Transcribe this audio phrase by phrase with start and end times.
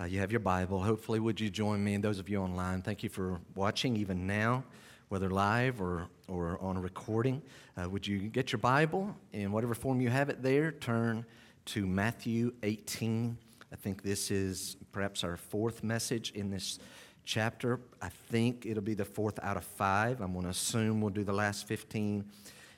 [0.00, 1.92] uh, you have your Bible, hopefully, would you join me?
[1.92, 4.64] And those of you online, thank you for watching even now,
[5.10, 7.42] whether live or, or on a recording.
[7.76, 10.72] Uh, would you get your Bible in whatever form you have it there?
[10.72, 11.26] Turn
[11.66, 13.36] to Matthew 18.
[13.70, 16.78] I think this is perhaps our fourth message in this
[17.26, 17.78] chapter.
[18.00, 20.22] I think it'll be the fourth out of five.
[20.22, 22.24] I'm going to assume we'll do the last 15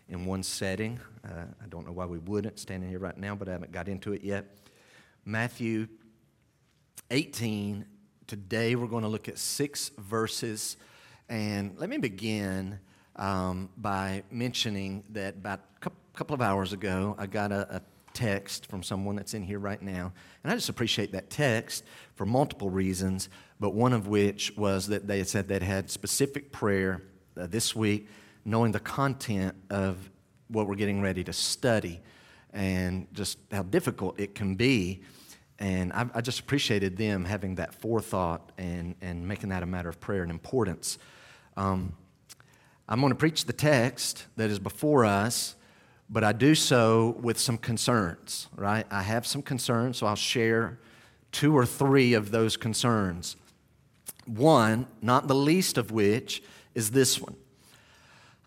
[0.08, 0.98] in one setting.
[1.24, 3.86] Uh, I don't know why we wouldn't standing here right now, but I haven't got
[3.86, 4.56] into it yet.
[5.24, 5.86] Matthew
[7.12, 7.84] 18.
[8.26, 10.78] Today we're going to look at six verses.
[11.28, 12.78] And let me begin
[13.16, 17.82] um, by mentioning that about a couple of hours ago, I got a, a
[18.14, 20.10] text from someone that's in here right now.
[20.42, 21.84] And I just appreciate that text
[22.14, 23.28] for multiple reasons,
[23.60, 27.02] but one of which was that they had said they'd had specific prayer
[27.38, 28.08] uh, this week,
[28.46, 30.10] knowing the content of
[30.48, 32.00] what we're getting ready to study
[32.54, 35.02] and just how difficult it can be
[35.62, 39.88] and I, I, just appreciated them having that forethought and, and making that a matter
[39.88, 40.98] of prayer and importance.
[41.56, 41.94] Um,
[42.88, 45.54] I'm going to preach the text that is before us,
[46.10, 48.84] but I do so with some concerns, right?
[48.90, 50.80] I have some concerns, so I'll share
[51.30, 53.36] two or three of those concerns.
[54.26, 56.42] One, not the least of which,
[56.74, 57.36] is this one.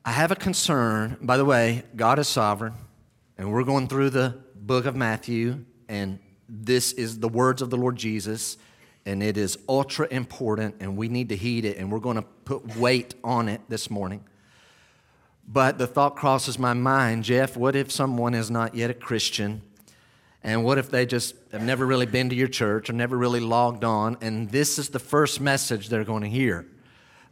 [0.04, 2.74] I have a concern, by the way, God is sovereign,
[3.38, 7.78] and we're going through the book of Matthew, and this is the words of the
[7.78, 8.58] Lord Jesus,
[9.06, 12.26] and it is ultra important, and we need to heed it, and we're going to
[12.46, 14.24] put weight on it this morning.
[15.48, 19.62] But the thought crosses my mind Jeff, what if someone is not yet a Christian?
[20.44, 23.40] And what if they just have never really been to your church or never really
[23.40, 26.68] logged on, and this is the first message they're going to hear?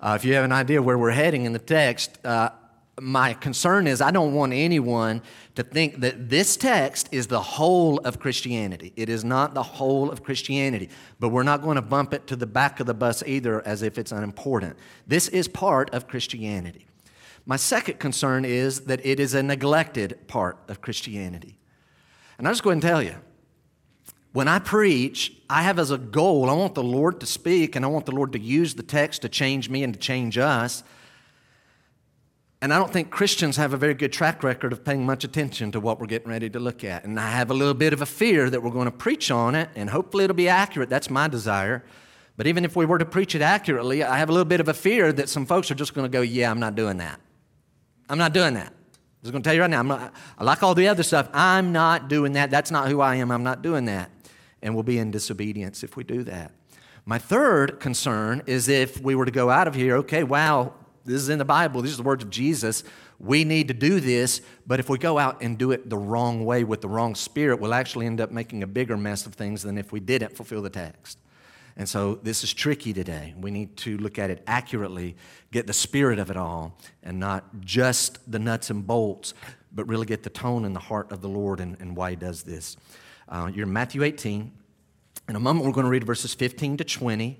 [0.02, 2.50] Uh, if you have an idea where we're heading in the text, uh,
[3.02, 5.22] my concern is I don't want anyone
[5.56, 8.94] to think that this text is the whole of Christianity.
[8.96, 12.36] It is not the whole of Christianity, but we're not going to bump it to
[12.36, 14.78] the back of the bus either as if it's unimportant.
[15.08, 16.86] This is part of Christianity.
[17.46, 21.58] My second concern is that it is a neglected part of Christianity.
[22.38, 23.16] And I'll just go ahead and tell you
[24.34, 27.86] when I preach, I have as a goal, I want the Lord to speak and
[27.86, 30.84] I want the Lord to use the text to change me and to change us.
[32.64, 35.74] And I don't think Christians have a very good track record of paying much attention
[35.74, 37.04] to what we're getting ready to look at.
[37.04, 39.54] And I have a little bit of a fear that we're going to preach on
[39.54, 40.88] it, and hopefully it'll be accurate.
[40.88, 41.84] That's my desire.
[42.38, 44.70] But even if we were to preach it accurately, I have a little bit of
[44.70, 47.20] a fear that some folks are just going to go, Yeah, I'm not doing that.
[48.08, 48.68] I'm not doing that.
[48.68, 51.04] I'm just going to tell you right now, I'm not, I like all the other
[51.04, 51.28] stuff.
[51.34, 52.50] I'm not doing that.
[52.50, 53.30] That's not who I am.
[53.30, 54.10] I'm not doing that.
[54.62, 56.54] And we'll be in disobedience if we do that.
[57.06, 60.76] My third concern is if we were to go out of here, okay, wow,
[61.06, 61.82] this is in the Bible.
[61.82, 62.84] These are the words of Jesus.
[63.20, 66.46] We need to do this, but if we go out and do it the wrong
[66.46, 69.64] way with the wrong spirit, we'll actually end up making a bigger mess of things
[69.64, 71.18] than if we didn't fulfill the text.
[71.76, 73.34] And so this is tricky today.
[73.38, 75.16] We need to look at it accurately,
[75.52, 79.34] get the spirit of it all, and not just the nuts and bolts,
[79.74, 82.16] but really get the tone and the heart of the Lord and, and why He
[82.16, 82.78] does this.
[83.28, 84.52] Uh, you're in Matthew 18.
[85.30, 87.40] In a moment, we're going to read verses 15 to 20.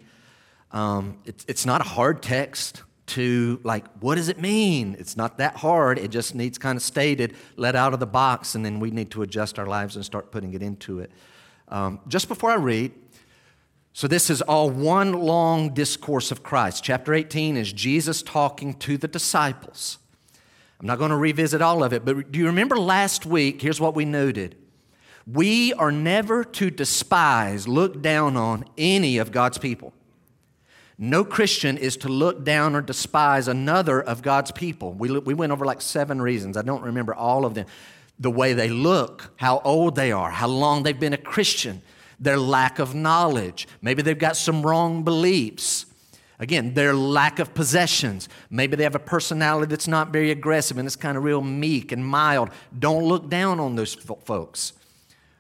[0.72, 2.82] Um, it's, it's not a hard text
[3.14, 4.96] to like what does it mean?
[4.98, 6.00] It's not that hard.
[6.00, 9.12] It just needs kind of stated let out of the box and then we need
[9.12, 11.12] to adjust our lives and start putting it into it.
[11.68, 12.92] Um, just before i read
[13.96, 16.84] so this is all one long discourse of christ.
[16.84, 20.00] Chapter 18 is jesus talking to the disciples.
[20.80, 23.80] I'm not going to revisit all of it but do you remember last week here's
[23.80, 24.56] what we noted.
[25.32, 29.94] We are never to despise look down on any of god's people
[31.04, 34.94] no Christian is to look down or despise another of God's people.
[34.94, 36.56] We, we went over like seven reasons.
[36.56, 37.66] I don't remember all of them.
[38.20, 41.82] The way they look, how old they are, how long they've been a Christian,
[42.20, 43.68] their lack of knowledge.
[43.82, 45.88] Maybe they've got some wrong beliefs.
[46.40, 48.30] Again, their lack of possessions.
[48.50, 51.92] Maybe they have a personality that's not very aggressive and it's kind of real meek
[51.92, 52.50] and mild.
[52.78, 54.72] Don't look down on those folks.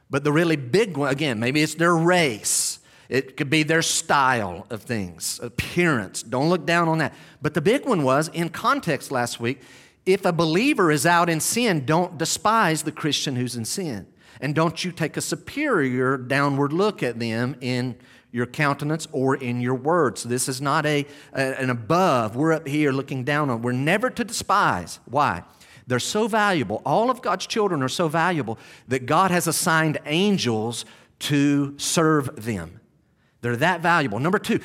[0.10, 2.80] But the really big one, again, maybe it's their race.
[3.10, 6.24] It could be their style of things, appearance.
[6.24, 7.14] Don't look down on that.
[7.42, 9.62] But the big one was in context last week
[10.06, 14.08] if a believer is out in sin, don't despise the Christian who's in sin.
[14.42, 17.96] And don't you take a superior downward look at them in
[18.32, 20.24] your countenance or in your words.
[20.24, 22.36] This is not a, a, an above.
[22.36, 23.62] We're up here looking down on.
[23.62, 25.00] We're never to despise.
[25.06, 25.44] Why?
[25.88, 26.82] They're so valuable.
[26.86, 28.58] All of God's children are so valuable
[28.88, 30.84] that God has assigned angels
[31.20, 32.82] to serve them.
[33.44, 34.20] They're that valuable.
[34.20, 34.62] Number two,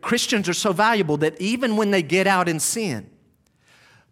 [0.00, 3.10] Christians are so valuable that even when they get out in sin,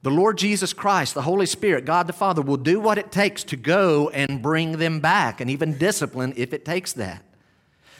[0.02, 3.42] the Lord Jesus Christ, the Holy Spirit, God the Father will do what it takes
[3.44, 7.24] to go and bring them back and even discipline if it takes that.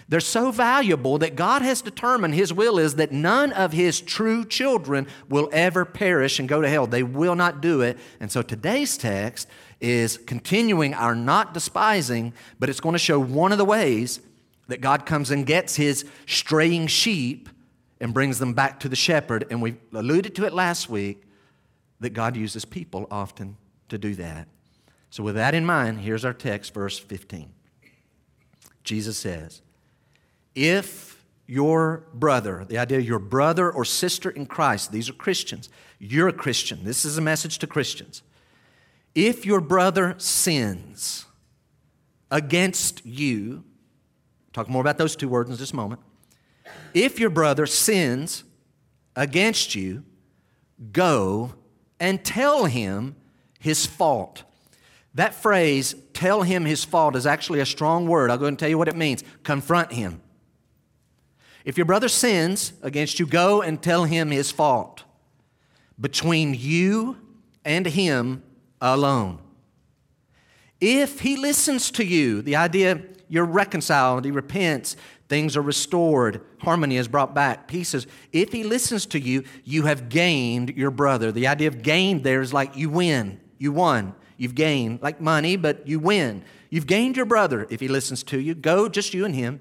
[0.06, 4.45] They're so valuable that God has determined His will is that none of His true
[4.45, 6.87] children will ever perish and go to hell.
[6.87, 7.97] They will not do it.
[8.21, 9.49] And so today's text
[9.81, 14.21] is continuing our not despising, but it's going to show one of the ways
[14.69, 17.49] that God comes and gets His straying sheep
[18.00, 19.46] and brings them back to the shepherd.
[19.50, 21.22] And we alluded to it last week
[22.00, 23.56] that God uses people often
[23.88, 24.49] to do that.
[25.11, 27.52] So, with that in mind, here's our text, verse 15.
[28.82, 29.62] Jesus says,
[30.55, 35.69] If your brother, the idea of your brother or sister in Christ, these are Christians,
[35.99, 36.84] you're a Christian.
[36.84, 38.22] This is a message to Christians.
[39.14, 41.26] If your brother sins
[42.31, 43.64] against you,
[44.55, 46.01] talk more about those two words in just a moment.
[46.95, 48.45] If your brother sins
[49.17, 50.05] against you,
[50.93, 51.55] go
[52.01, 53.17] and tell him
[53.59, 54.45] his fault.
[55.15, 58.31] That phrase, tell him his fault, is actually a strong word.
[58.31, 59.23] I'll go and tell you what it means.
[59.43, 60.21] Confront him.
[61.65, 65.05] If your brother sins against you, go and tell him his fault.
[66.00, 67.19] Between you
[67.65, 68.43] and him
[68.81, 69.39] alone.
[70.81, 74.97] If he listens to you, the idea you're reconciled, he repents,
[75.29, 78.06] things are restored, harmony is brought back, pieces.
[78.32, 81.32] If he listens to you, you have gained your brother.
[81.32, 84.15] The idea of gained there is like you win, you won.
[84.37, 86.43] You've gained, like money, but you win.
[86.71, 88.55] You've gained your brother if he listens to you.
[88.55, 89.61] Go, just you and him.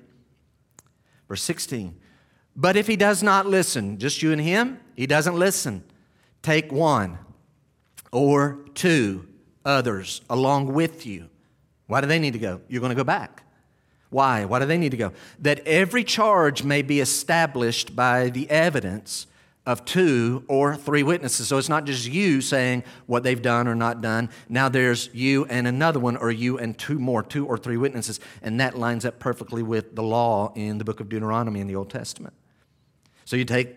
[1.28, 2.00] Verse 16.
[2.56, 5.84] But if he does not listen, just you and him, he doesn't listen.
[6.42, 7.20] Take one
[8.12, 9.28] or two
[9.66, 11.30] others along with you.
[11.88, 12.62] Why do they need to go?
[12.68, 13.43] You're going to go back.
[14.14, 14.46] Why?
[14.46, 15.12] Why do they need to go?
[15.40, 19.26] That every charge may be established by the evidence
[19.66, 21.48] of two or three witnesses.
[21.48, 24.30] So it's not just you saying what they've done or not done.
[24.50, 28.20] Now there's you and another one, or you and two more, two or three witnesses.
[28.44, 31.76] And that lines up perfectly with the law in the book of Deuteronomy in the
[31.76, 32.36] Old Testament.
[33.26, 33.76] So you take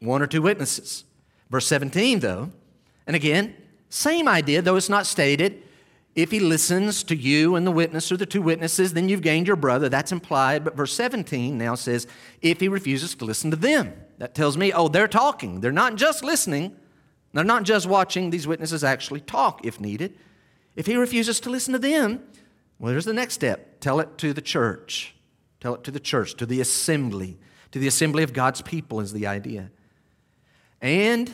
[0.00, 1.04] one or two witnesses.
[1.50, 2.50] Verse 17, though,
[3.06, 3.54] and again,
[3.90, 5.62] same idea, though it's not stated.
[6.14, 9.46] If he listens to you and the witness or the two witnesses, then you've gained
[9.46, 9.88] your brother.
[9.88, 10.62] That's implied.
[10.62, 12.06] But verse 17 now says,
[12.42, 13.94] if he refuses to listen to them.
[14.18, 15.60] That tells me, oh, they're talking.
[15.60, 16.76] They're not just listening,
[17.32, 18.30] they're not just watching.
[18.30, 20.18] These witnesses actually talk if needed.
[20.76, 22.22] If he refuses to listen to them,
[22.78, 25.14] well, there's the next step tell it to the church.
[25.60, 27.38] Tell it to the church, to the assembly.
[27.70, 29.70] To the assembly of God's people is the idea.
[30.80, 31.32] And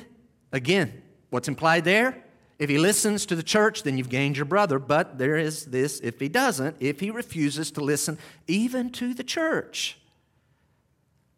[0.52, 2.22] again, what's implied there?
[2.58, 4.78] If he listens to the church, then you've gained your brother.
[4.78, 9.22] But there is this if he doesn't, if he refuses to listen even to the
[9.22, 9.98] church.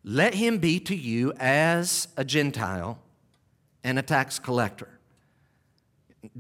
[0.03, 2.99] Let him be to you as a Gentile
[3.85, 4.89] and a tax collector.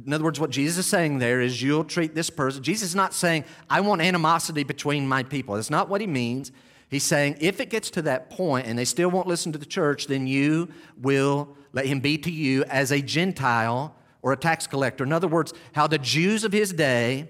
[0.06, 2.62] In other words, what Jesus is saying there is you'll treat this person.
[2.62, 5.55] Jesus is not saying, I want animosity between my people.
[5.55, 6.53] That's not what he means.
[6.88, 9.67] He's saying, if it gets to that point and they still won't listen to the
[9.67, 10.69] church, then you
[10.99, 15.05] will let him be to you as a Gentile or a tax collector.
[15.05, 17.28] In other words, how the Jews of his day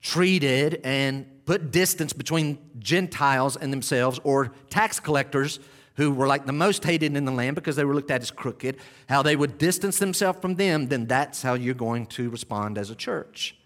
[0.00, 5.60] treated and put distance between Gentiles and themselves or tax collectors
[5.96, 8.30] who were like the most hated in the land because they were looked at as
[8.30, 8.76] crooked,
[9.08, 12.90] how they would distance themselves from them, then that's how you're going to respond as
[12.90, 13.56] a church.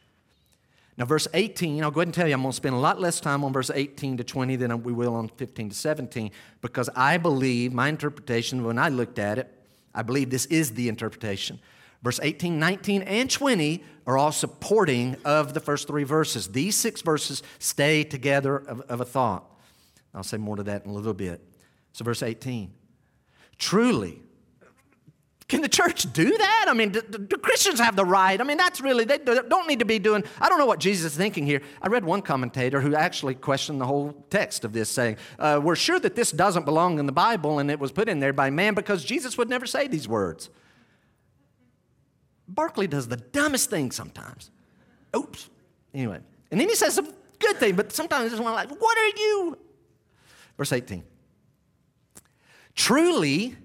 [0.98, 3.00] Now, verse 18, I'll go ahead and tell you, I'm going to spend a lot
[3.00, 6.90] less time on verse 18 to 20 than we will on 15 to 17 because
[6.96, 9.48] I believe, my interpretation, when I looked at it,
[9.94, 11.60] I believe this is the interpretation.
[12.02, 16.48] Verse 18, 19, and 20 are all supporting of the first three verses.
[16.48, 19.44] These six verses stay together of, of, a thought.
[20.14, 21.42] I'll say more to that in a little bit.
[21.92, 22.72] So, verse 18.
[23.58, 24.22] Truly,
[25.48, 26.66] can the church do that?
[26.68, 28.40] I mean, do, do, Christians have the right?
[28.40, 31.12] I mean, that's really, they don't need to be doing, I don't know what Jesus
[31.12, 31.62] is thinking here.
[31.82, 35.74] I read one commentator who actually questioned the whole text of this, saying, uh, We're
[35.74, 38.50] sure that this doesn't belong in the Bible and it was put in there by
[38.50, 40.50] man because Jesus would never say these words.
[42.48, 44.50] Barclay does the dumbest thing sometimes.
[45.14, 45.48] Oops.
[45.94, 49.20] Anyway, and then he says some good thing, but sometimes it's one like, what are
[49.20, 49.58] you?
[50.56, 51.04] Verse 18.
[52.74, 53.56] Truly,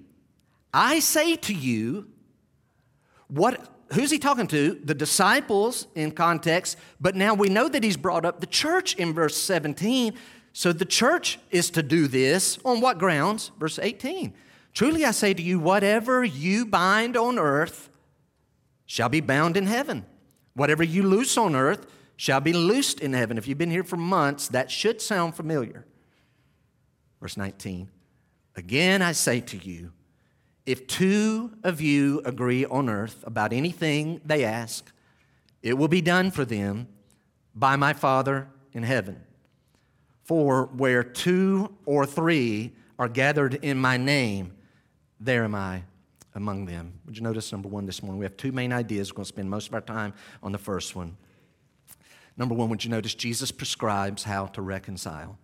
[0.74, 2.08] I say to you,
[3.28, 4.80] what who's he talking to?
[4.84, 9.14] The disciples in context, but now we know that he's brought up the church in
[9.14, 10.14] verse 17.
[10.52, 13.52] So the church is to do this on what grounds?
[13.60, 14.34] Verse 18.
[14.74, 17.90] Truly I say to you, whatever you bind on earth
[18.86, 20.06] shall be bound in heaven.
[20.54, 23.38] Whatever you loose on earth shall be loosed in heaven.
[23.38, 25.86] If you've been here for months, that should sound familiar.
[27.20, 27.90] Verse 19
[28.56, 29.92] Again, I say to you,
[30.66, 34.92] if two of you agree on earth about anything they ask,
[35.62, 36.88] it will be done for them
[37.56, 39.22] by my Father in heaven.
[40.24, 44.54] For where two or three are gathered in my name,
[45.20, 45.84] there am I
[46.36, 47.00] among them.
[47.06, 48.20] Would you notice number one this morning?
[48.20, 49.12] We have two main ideas.
[49.12, 51.18] We're going to spend most of our time on the first one.
[52.36, 55.38] Number one, would you notice Jesus prescribes how to reconcile?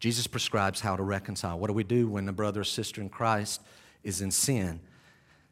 [0.00, 1.58] Jesus prescribes how to reconcile.
[1.58, 3.60] What do we do when a brother or sister in Christ
[4.02, 4.80] is in sin?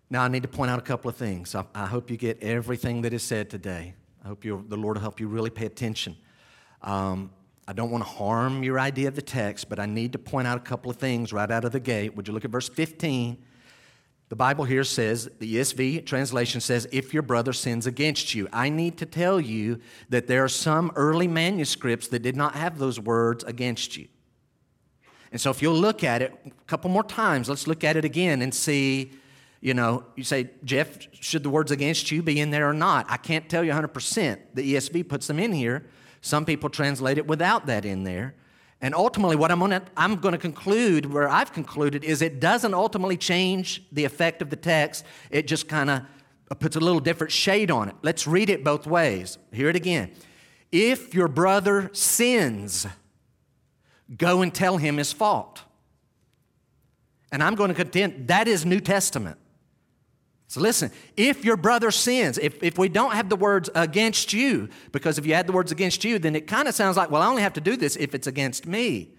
[0.08, 1.54] Now, I need to point out a couple of things.
[1.54, 3.94] I, I hope you get everything that is said today.
[4.24, 6.16] I hope the Lord will help you really pay attention.
[6.82, 7.30] Um,
[7.66, 10.46] I don't want to harm your idea of the text, but I need to point
[10.46, 12.16] out a couple of things right out of the gate.
[12.16, 13.38] Would you look at verse 15?
[14.32, 18.48] The Bible here says, the ESV translation says, if your brother sins against you.
[18.50, 22.78] I need to tell you that there are some early manuscripts that did not have
[22.78, 24.08] those words against you.
[25.32, 28.06] And so if you'll look at it a couple more times, let's look at it
[28.06, 29.12] again and see,
[29.60, 33.04] you know, you say, Jeff, should the words against you be in there or not?
[33.10, 34.38] I can't tell you 100%.
[34.54, 35.84] The ESV puts them in here.
[36.22, 38.34] Some people translate it without that in there.
[38.82, 42.74] And ultimately, what I'm going to I'm to conclude, where I've concluded, is it doesn't
[42.74, 45.04] ultimately change the effect of the text.
[45.30, 46.02] It just kind of
[46.58, 47.94] puts a little different shade on it.
[48.02, 49.38] Let's read it both ways.
[49.52, 50.10] Hear it again.
[50.72, 52.86] If your brother sins,
[54.16, 55.62] go and tell him his fault.
[57.30, 59.38] And I'm going to contend that is New Testament.
[60.52, 64.68] So listen, if your brother sins, if, if we don't have the words against you,
[64.92, 67.22] because if you had the words against you, then it kind of sounds like, well,
[67.22, 69.14] I only have to do this if it's against me.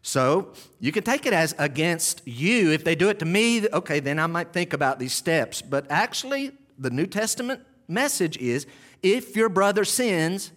[0.00, 2.70] So you can take it as against you.
[2.70, 5.60] If they do it to me, okay, then I might think about these steps.
[5.60, 8.68] But actually, the New Testament message is
[9.02, 10.52] if your brother sins,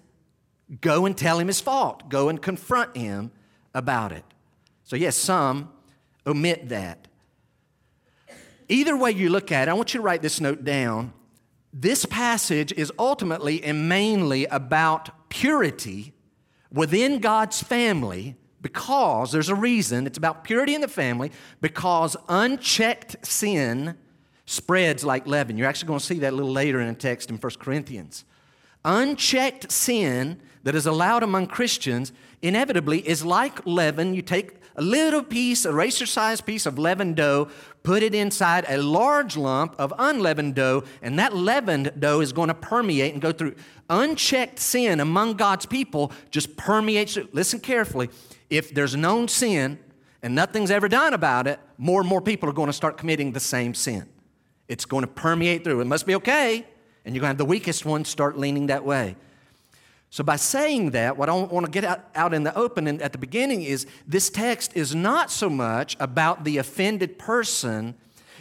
[0.80, 3.32] go and tell him his fault, go and confront him
[3.74, 4.26] about it.
[4.84, 5.72] So, yes, some
[6.28, 7.08] omit that.
[8.68, 11.14] Either way you look at it, I want you to write this note down.
[11.72, 16.14] This passage is ultimately and mainly about purity
[16.72, 20.08] within God's family because there's a reason.
[20.08, 21.32] It's about purity in the family
[21.62, 23.98] because unchecked sin
[24.46, 25.58] spreads like leaven.
[25.58, 28.26] You're actually going to see that a little later in a text in 1 Corinthians.
[28.84, 34.14] Unchecked sin that is allowed among Christians inevitably is like leaven.
[34.14, 37.50] You take a little piece, a razor sized piece of leavened dough,
[37.84, 42.48] put it inside a large lump of unleavened dough, and that leavened dough is going
[42.48, 43.56] to permeate and go through.
[43.90, 47.18] Unchecked sin among God's people just permeates.
[47.32, 48.10] Listen carefully.
[48.50, 49.80] If there's known sin
[50.24, 53.32] and nothing's ever done about it, more and more people are going to start committing
[53.32, 54.08] the same sin.
[54.68, 55.82] It's going to permeate through.
[55.82, 56.66] It must be okay.
[57.06, 59.16] And you're going to have the weakest ones start leaning that way.
[60.16, 63.02] So, by saying that, what I want to get out, out in the open and
[63.02, 67.96] at the beginning is this text is not so much about the offended person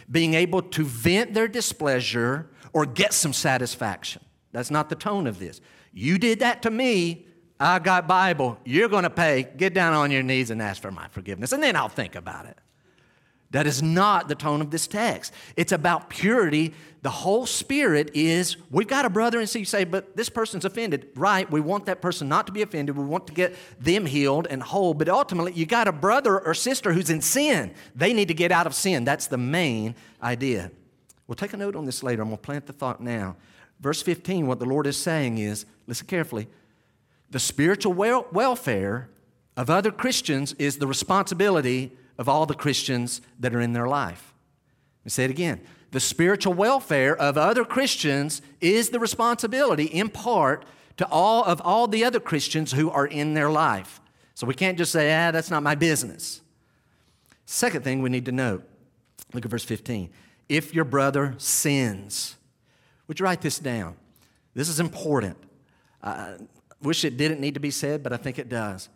[0.09, 4.23] being able to vent their displeasure or get some satisfaction.
[4.53, 5.59] That's not the tone of this.
[5.91, 7.27] You did that to me.
[7.59, 8.57] I got Bible.
[8.63, 9.43] You're going to pay.
[9.57, 12.45] Get down on your knees and ask for my forgiveness, and then I'll think about
[12.45, 12.57] it.
[13.51, 15.33] That is not the tone of this text.
[15.55, 16.73] It's about purity.
[17.05, 20.65] The whole spirit is we've got a brother and so you say, but this person's
[20.65, 21.09] offended.
[21.13, 22.97] Right, we want that person not to be offended.
[22.97, 24.95] We want to get them healed and whole.
[24.95, 27.75] But ultimately, you got a brother or sister who's in sin.
[27.95, 29.05] They need to get out of sin.
[29.05, 29.93] That's the main
[30.23, 30.71] idea.
[31.27, 32.23] We'll take a note on this later.
[32.23, 33.35] I'm going to plant the thought now.
[33.79, 36.47] Verse 15, what the Lord is saying is listen carefully.
[37.29, 39.09] The spiritual wel- welfare
[39.55, 44.33] of other Christians is the responsibility of all the Christians that are in their life.
[45.01, 45.61] Let me say it again.
[45.95, 50.65] The spiritual welfare of other Christians is the responsibility, in part,
[50.97, 54.01] to all of all the other Christians who are in their life.
[54.33, 56.41] So we can't just say, ah, that's not my business.
[57.45, 58.67] Second thing we need to note
[59.33, 60.09] look at verse 15.
[60.49, 62.35] If your brother sins,
[63.07, 63.95] would you write this down?
[64.53, 65.37] This is important.
[66.03, 66.35] I
[66.81, 68.89] wish it didn't need to be said, but I think it does.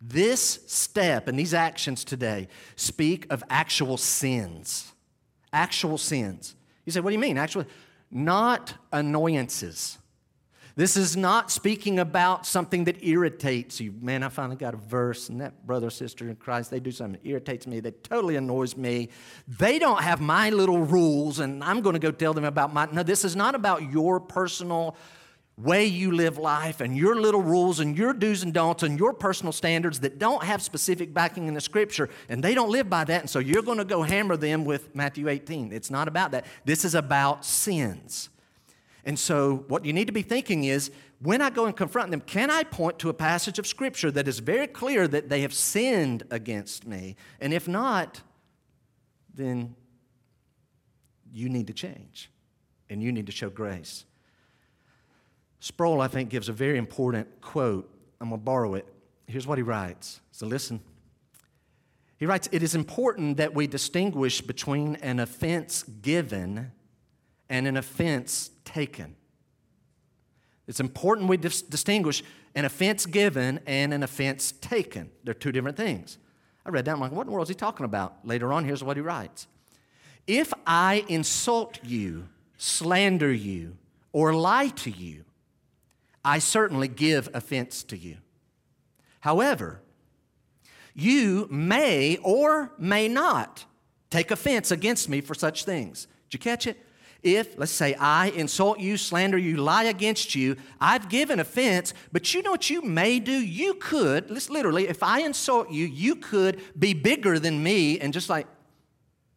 [0.00, 4.91] This step and these actions today speak of actual sins.
[5.52, 6.54] Actual sins.
[6.84, 7.38] You say, what do you mean?
[7.38, 7.66] Actually,
[8.10, 9.98] not annoyances.
[10.74, 13.94] This is not speaking about something that irritates you.
[14.00, 16.90] Man, I finally got a verse, and that brother or sister in Christ, they do
[16.90, 19.10] something that irritates me, that totally annoys me.
[19.46, 22.88] They don't have my little rules, and I'm going to go tell them about my.
[22.90, 24.96] No, this is not about your personal
[25.62, 29.12] way you live life and your little rules and your do's and don'ts and your
[29.12, 33.04] personal standards that don't have specific backing in the scripture and they don't live by
[33.04, 35.72] that and so you're going to go hammer them with Matthew 18.
[35.72, 36.46] It's not about that.
[36.64, 38.28] This is about sins.
[39.04, 40.90] And so what you need to be thinking is
[41.20, 44.26] when I go and confront them, can I point to a passage of scripture that
[44.26, 47.16] is very clear that they have sinned against me?
[47.40, 48.22] And if not,
[49.34, 49.74] then
[51.32, 52.30] you need to change
[52.90, 54.04] and you need to show grace.
[55.62, 57.88] Sproul, I think, gives a very important quote.
[58.20, 58.84] I'm going to borrow it.
[59.28, 60.20] here's what he writes.
[60.32, 60.80] So listen.
[62.16, 66.72] He writes, It is important that we distinguish between an offense given
[67.48, 69.14] and an offense taken.
[70.66, 72.24] It's important we dis- distinguish
[72.56, 75.12] an offense given and an offense taken.
[75.22, 76.18] They're two different things.
[76.66, 78.26] I read that, I'm like, what in the world is he talking about?
[78.26, 79.46] Later on, here's what he writes
[80.26, 82.26] If I insult you,
[82.56, 83.76] slander you,
[84.12, 85.24] or lie to you,
[86.24, 88.18] I certainly give offense to you.
[89.20, 89.80] However,
[90.94, 93.64] you may or may not
[94.10, 96.06] take offense against me for such things.
[96.28, 96.76] Did you catch it?
[97.22, 102.34] If, let's say, I insult you, slander you, lie against you, I've given offense, but
[102.34, 103.32] you know what you may do?
[103.32, 108.28] You could, literally, if I insult you, you could be bigger than me and just
[108.28, 108.48] like,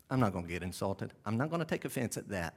[0.10, 1.13] I'm not going to get insulted.
[1.25, 2.56] I'm not going to take offense at that.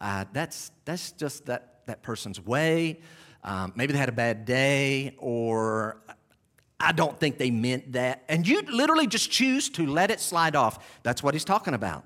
[0.00, 3.00] Uh, that's, that's just that, that person's way.
[3.42, 6.02] Um, maybe they had a bad day, or
[6.78, 8.24] I don't think they meant that.
[8.28, 11.00] And you literally just choose to let it slide off.
[11.02, 12.04] That's what he's talking about.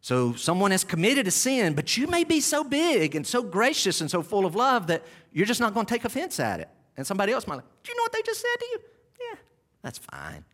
[0.00, 4.00] So someone has committed a sin, but you may be so big and so gracious
[4.00, 6.68] and so full of love that you're just not going to take offense at it.
[6.96, 8.78] And somebody else might like, do you know what they just said to you?
[9.20, 9.38] Yeah,
[9.82, 10.44] that's fine.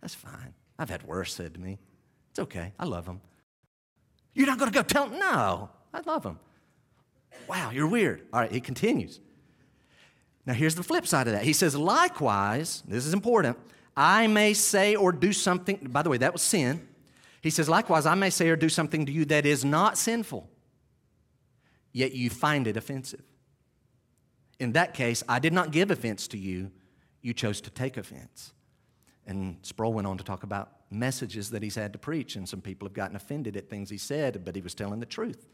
[0.00, 0.54] That's fine.
[0.78, 1.78] I've had worse said to me.
[2.30, 2.72] It's okay.
[2.78, 3.20] I love them.
[4.34, 5.18] You're not going to go tell them?
[5.18, 6.38] No, I love them.
[7.48, 8.26] Wow, you're weird.
[8.32, 9.20] All right, he continues.
[10.46, 11.44] Now, here's the flip side of that.
[11.44, 13.58] He says, likewise, this is important,
[13.96, 16.88] I may say or do something, by the way, that was sin.
[17.42, 20.48] He says, likewise, I may say or do something to you that is not sinful,
[21.92, 23.22] yet you find it offensive.
[24.58, 26.70] In that case, I did not give offense to you,
[27.20, 28.52] you chose to take offense.
[29.26, 32.60] And Sproul went on to talk about messages that he's had to preach, and some
[32.60, 35.46] people have gotten offended at things he said, but he was telling the truth.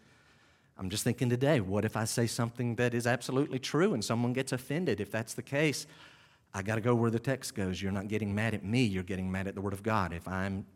[0.79, 4.33] I'm just thinking today, what if I say something that is absolutely true and someone
[4.33, 5.01] gets offended?
[5.01, 5.87] If that's the case,
[6.55, 7.83] I got to go where the text goes.
[7.83, 10.13] You're not getting mad at me, you're getting mad at the Word of God.
[10.13, 10.67] If I'm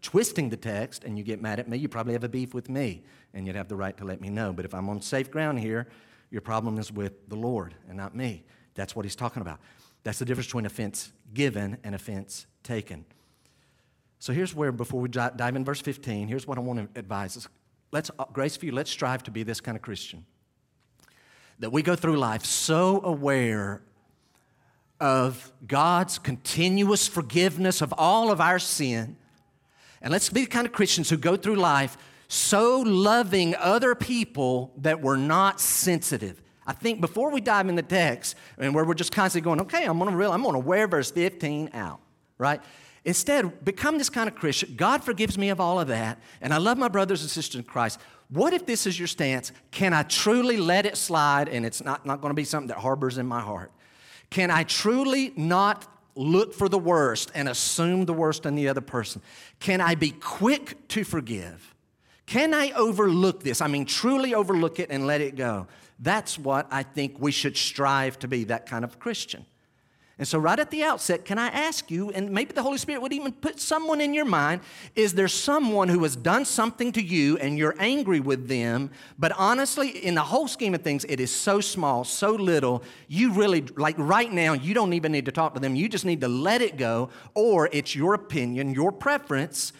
[0.00, 2.68] twisting the text and you get mad at me, you probably have a beef with
[2.68, 3.02] me
[3.34, 4.52] and you'd have the right to let me know.
[4.52, 5.88] But if I'm on safe ground here,
[6.30, 8.44] your problem is with the Lord and not me.
[8.74, 9.58] That's what he's talking about.
[10.04, 13.04] That's the difference between offense given and offense taken.
[14.20, 17.36] So here's where, before we dive in verse 15, here's what I want to advise
[17.36, 17.48] us
[17.90, 20.24] let's, uh, Graceview, let's strive to be this kind of Christian.
[21.58, 23.82] That we go through life so aware
[25.00, 29.16] of God's continuous forgiveness of all of our sin.
[30.00, 31.96] And let's be the kind of Christians who go through life
[32.28, 36.42] so loving other people that we're not sensitive.
[36.66, 39.84] I think before we dive in the text, and where we're just constantly going, okay,
[39.84, 42.00] I'm gonna real, I'm gonna wear verse 15 out,
[42.36, 42.60] right?
[43.04, 44.74] Instead, become this kind of Christian.
[44.76, 47.64] God forgives me of all of that, and I love my brothers and sisters in
[47.64, 48.00] Christ.
[48.28, 49.52] What if this is your stance?
[49.70, 52.78] Can I truly let it slide and it's not, not going to be something that
[52.78, 53.72] harbors in my heart?
[54.30, 58.80] Can I truly not look for the worst and assume the worst in the other
[58.80, 59.22] person?
[59.60, 61.74] Can I be quick to forgive?
[62.26, 63.62] Can I overlook this?
[63.62, 65.66] I mean, truly overlook it and let it go.
[65.98, 69.46] That's what I think we should strive to be, that kind of Christian.
[70.18, 73.02] And so, right at the outset, can I ask you, and maybe the Holy Spirit
[73.02, 74.62] would even put someone in your mind
[74.96, 79.30] is there someone who has done something to you and you're angry with them, but
[79.38, 83.60] honestly, in the whole scheme of things, it is so small, so little, you really,
[83.76, 85.76] like right now, you don't even need to talk to them.
[85.76, 89.72] You just need to let it go, or it's your opinion, your preference.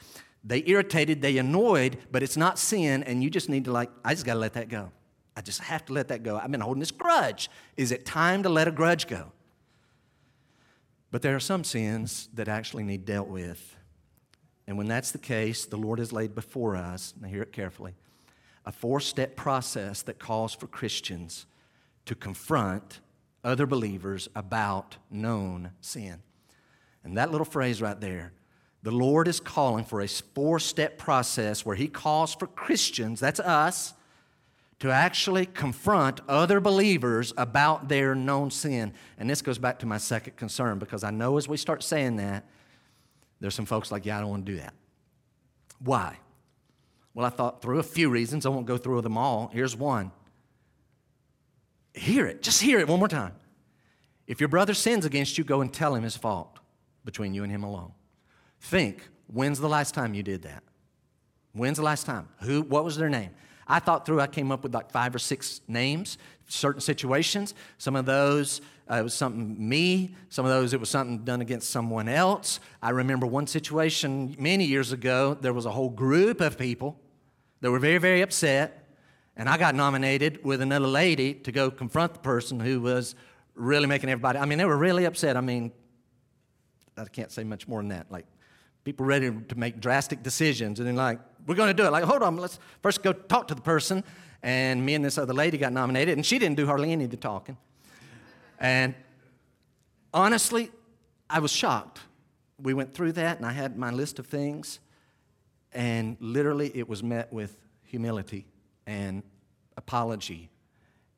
[0.45, 4.15] They irritated, they annoyed, but it's not sin, and you just need to, like, I
[4.15, 4.93] just got to let that go.
[5.37, 6.37] I just have to let that go.
[6.37, 7.51] I've been holding this grudge.
[7.77, 9.33] Is it time to let a grudge go?
[11.11, 13.77] But there are some sins that actually need dealt with.
[14.67, 17.95] And when that's the case, the Lord has laid before us, now hear it carefully,
[18.67, 21.47] a four step process that calls for Christians
[22.05, 23.01] to confront
[23.43, 26.21] other believers about known sin.
[27.03, 28.33] And that little phrase right there,
[28.83, 33.41] the Lord is calling for a four step process where He calls for Christians, that's
[33.41, 33.95] us,
[34.81, 38.93] to actually confront other believers about their known sin.
[39.19, 42.17] And this goes back to my second concern because I know as we start saying
[42.17, 42.45] that,
[43.41, 44.75] there's some folks like, yeah, I don't want to do that.
[45.81, 46.19] Why?
[47.15, 48.47] Well, I thought through a few reasons.
[48.47, 49.51] I won't go through them all.
[49.53, 50.13] Here's one
[51.99, 53.35] hear it, just hear it one more time.
[54.27, 56.59] If your brother sins against you, go and tell him his fault
[57.05, 57.93] between you and him alone.
[58.61, 60.63] Think, when's the last time you did that?
[61.53, 62.29] When's the last time?
[62.43, 63.31] Who, what was their name?
[63.69, 67.55] I thought through, I came up with like five or six names, certain situations.
[67.77, 70.15] Some of those, uh, it was something me.
[70.31, 72.61] Some of those, it was something done against someone else.
[72.83, 76.99] I remember one situation many years ago, there was a whole group of people
[77.61, 78.87] that were very, very upset.
[79.37, 83.15] And I got nominated with another lady to go confront the person who was
[83.55, 85.37] really making everybody, I mean, they were really upset.
[85.37, 85.73] I mean,
[86.97, 88.11] I can't say much more than that.
[88.11, 88.27] Like,
[88.85, 91.91] people ready to make drastic decisions, and then, like, we're going to do it.
[91.91, 94.05] Like, hold on, let's first go talk to the person.
[94.43, 97.11] And me and this other lady got nominated, and she didn't do hardly any of
[97.11, 97.57] the talking.
[98.61, 98.95] And
[100.15, 100.71] honestly,
[101.29, 102.01] I was shocked.
[102.61, 104.79] We went through that, and I had my list of things,
[105.73, 108.47] and literally it was met with humility
[108.87, 109.23] and
[109.77, 110.51] apology.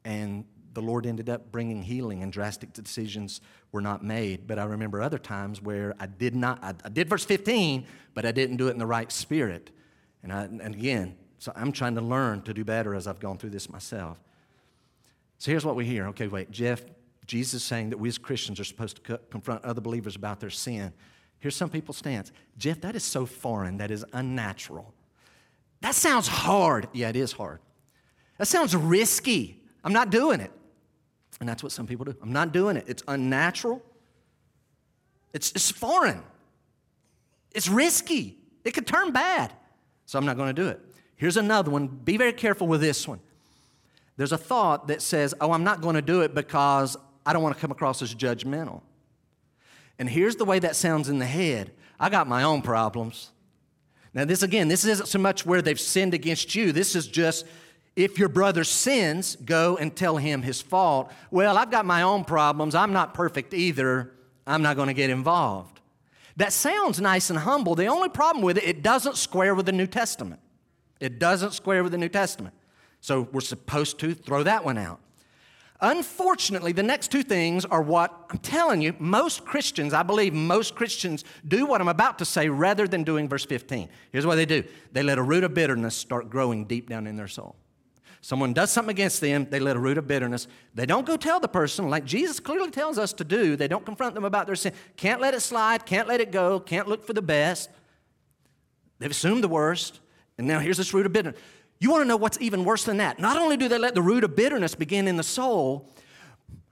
[0.05, 3.41] And the Lord ended up bringing healing, and drastic decisions
[3.73, 4.47] were not made.
[4.47, 8.25] But I remember other times where I did not, I, I did verse 15, but
[8.25, 9.71] I didn't do it in the right spirit.
[10.23, 13.39] And, I, and again, so I'm trying to learn to do better as I've gone
[13.39, 14.19] through this myself.
[15.39, 16.07] So here's what we hear.
[16.09, 16.83] Okay, wait, Jeff,
[17.27, 20.51] Jesus saying that we as Christians are supposed to co- confront other believers about their
[20.51, 20.93] sin.
[21.39, 22.33] Here's some people's stance.
[22.59, 24.93] Jeff, that is so foreign, that is unnatural.
[25.81, 26.89] That sounds hard.
[26.93, 27.61] Yeah, it is hard.
[28.37, 29.63] That sounds risky.
[29.83, 30.51] I'm not doing it.
[31.41, 32.15] And that's what some people do.
[32.21, 32.85] I'm not doing it.
[32.87, 33.83] It's unnatural.
[35.33, 36.23] It's, it's foreign.
[37.53, 38.37] It's risky.
[38.65, 39.53] It could turn bad.
[40.11, 40.81] So I'm not going to do it.
[41.15, 41.87] Here's another one.
[41.87, 43.21] Be very careful with this one.
[44.17, 47.45] There's a thought that says, oh, I'm not going to do it because I don't
[47.45, 48.81] want to come across as judgmental.
[50.01, 51.71] And here's the way that sounds in the head
[52.01, 53.31] I got my own problems.
[54.13, 56.73] Now, this again, this isn't so much where they've sinned against you.
[56.73, 57.47] This is just
[57.95, 61.13] if your brother sins, go and tell him his fault.
[61.31, 62.75] Well, I've got my own problems.
[62.75, 64.11] I'm not perfect either.
[64.45, 65.80] I'm not going to get involved.
[66.41, 67.75] That sounds nice and humble.
[67.75, 70.41] The only problem with it, it doesn't square with the New Testament.
[70.99, 72.55] It doesn't square with the New Testament.
[73.03, 75.01] So we're supposed to throw that one out.
[75.83, 80.75] Unfortunately, the next two things are what I'm telling you, most Christians, I believe most
[80.75, 83.91] Christians do what I'm about to say rather than doing verse 15.
[84.11, 87.17] Here's what they do they let a root of bitterness start growing deep down in
[87.17, 87.55] their soul.
[88.23, 90.47] Someone does something against them, they let a root of bitterness.
[90.75, 93.57] They don't go tell the person, like Jesus clearly tells us to do.
[93.57, 94.75] They don't confront them about their sin.
[94.97, 97.71] Can't let it slide, can't let it go, can't look for the best.
[98.99, 100.01] They've assumed the worst,
[100.37, 101.41] and now here's this root of bitterness.
[101.79, 103.19] You want to know what's even worse than that?
[103.19, 105.91] Not only do they let the root of bitterness begin in the soul,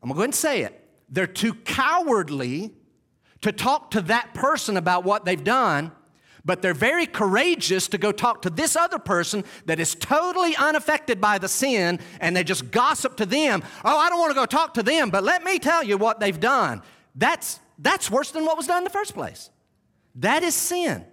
[0.03, 0.85] I'm going to go ahead and say it.
[1.09, 2.75] They're too cowardly
[3.41, 5.93] to talk to that person about what they've done
[6.49, 11.21] but they're very courageous to go talk to this other person that is totally unaffected
[11.21, 13.63] by the sin and they just gossip to them.
[13.85, 16.21] Oh, I don't want to go talk to them, but let me tell you what
[16.21, 16.81] they've done.
[17.15, 19.51] That's, that's worse than what was done in the first place.
[20.15, 21.05] That is sin,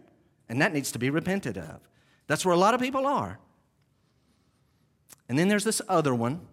[0.48, 1.82] and that needs to be repented of.
[2.28, 3.38] That's where a lot of people are.
[5.28, 6.48] And then there's this other one,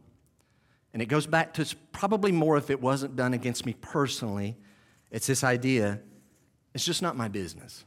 [0.93, 4.57] and it goes back to probably more if it wasn't done against me personally.
[5.13, 6.01] It's this idea
[6.75, 7.85] it's just not my business.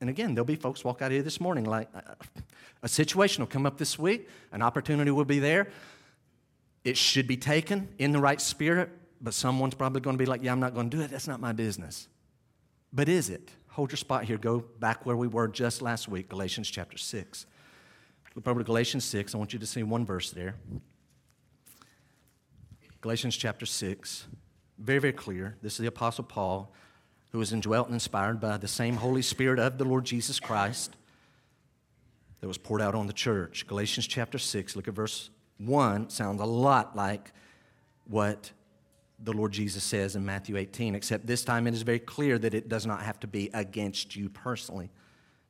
[0.00, 2.14] And again, there'll be folks walk out of here this morning like uh,
[2.82, 5.68] a situation will come up this week, an opportunity will be there.
[6.84, 10.42] It should be taken in the right spirit, but someone's probably going to be like,
[10.42, 11.10] Yeah, I'm not going to do it.
[11.10, 12.08] That's not my business.
[12.92, 13.50] But is it?
[13.68, 14.38] Hold your spot here.
[14.38, 17.46] Go back where we were just last week, Galatians chapter 6.
[18.32, 19.34] Flip over to Galatians 6.
[19.34, 20.54] I want you to see one verse there.
[23.00, 24.26] Galatians chapter 6.
[24.78, 25.56] Very, very clear.
[25.62, 26.72] This is the Apostle Paul
[27.36, 30.96] who was indwelt and inspired by the same Holy Spirit of the Lord Jesus Christ
[32.40, 33.66] that was poured out on the church.
[33.66, 36.08] Galatians chapter 6, look at verse 1.
[36.08, 37.32] Sounds a lot like
[38.08, 38.52] what
[39.22, 42.54] the Lord Jesus says in Matthew 18, except this time it is very clear that
[42.54, 44.88] it does not have to be against you personally.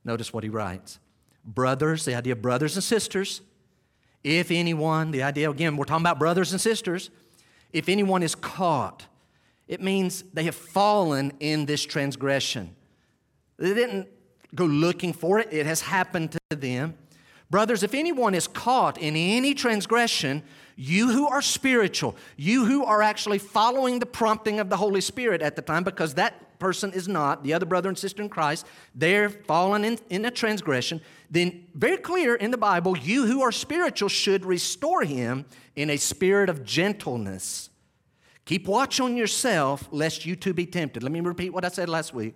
[0.03, 0.99] Notice what he writes
[1.45, 3.39] Brothers, the idea of brothers and sisters,
[4.25, 7.11] if anyone, the idea again, we're talking about brothers and sisters,
[7.71, 9.05] if anyone is caught
[9.67, 12.75] it means they have fallen in this transgression.
[13.57, 14.07] They didn't
[14.55, 16.95] go looking for it, it has happened to them.
[17.49, 20.43] Brothers, if anyone is caught in any transgression,
[20.75, 25.41] you who are spiritual, you who are actually following the prompting of the Holy Spirit
[25.41, 28.65] at the time, because that person is not, the other brother and sister in Christ,
[28.93, 31.01] they're fallen in, in a transgression,
[31.31, 35.97] then very clear in the Bible, you who are spiritual should restore him in a
[35.97, 37.69] spirit of gentleness
[38.47, 41.03] Keep watch on yourself, lest you too be tempted.
[41.03, 42.33] Let me repeat what I said last week.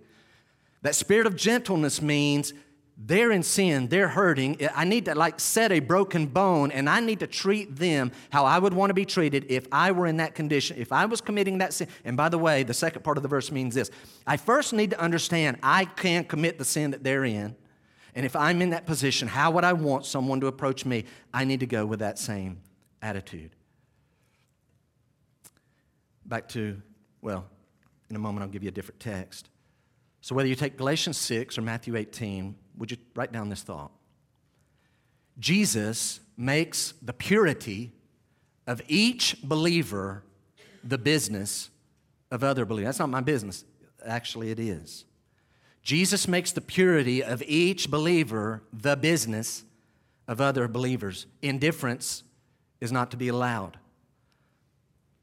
[0.82, 2.52] That spirit of gentleness means
[2.98, 4.58] they're in sin, they're hurting.
[4.74, 8.44] I need to like set a broken bone and I need to treat them how
[8.44, 11.22] I would want to be treated if I were in that condition, if I was
[11.22, 11.88] committing that sin.
[12.04, 13.90] And by the way, the second part of the verse means this
[14.26, 17.56] I first need to understand I can't commit the sin that they're in.
[18.14, 21.06] And if I'm in that position, how would I want someone to approach me?
[21.32, 22.60] I need to go with that same
[23.00, 23.56] attitude
[26.24, 26.80] back to,
[27.20, 27.46] well,
[28.10, 29.48] in a moment I'll give you a different text.
[30.20, 33.90] So whether you take Galatians 6 or Matthew 18, would you write down this thought?
[35.38, 37.92] Jesus makes the purity
[38.66, 40.22] of each believer
[40.84, 41.70] the business
[42.30, 42.88] of other believers.
[42.88, 43.64] That's not my business.
[44.04, 45.04] actually it is.
[45.82, 49.64] Jesus makes the purity of each believer the business
[50.28, 51.26] of other believers.
[51.40, 52.22] Indifference
[52.80, 53.78] is not to be allowed.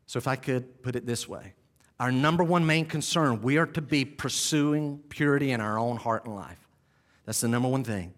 [0.10, 1.54] So, if I could put it this way
[2.00, 6.26] our number one main concern, we are to be pursuing purity in our own heart
[6.26, 6.67] and life.
[7.28, 8.15] That's the number one thing.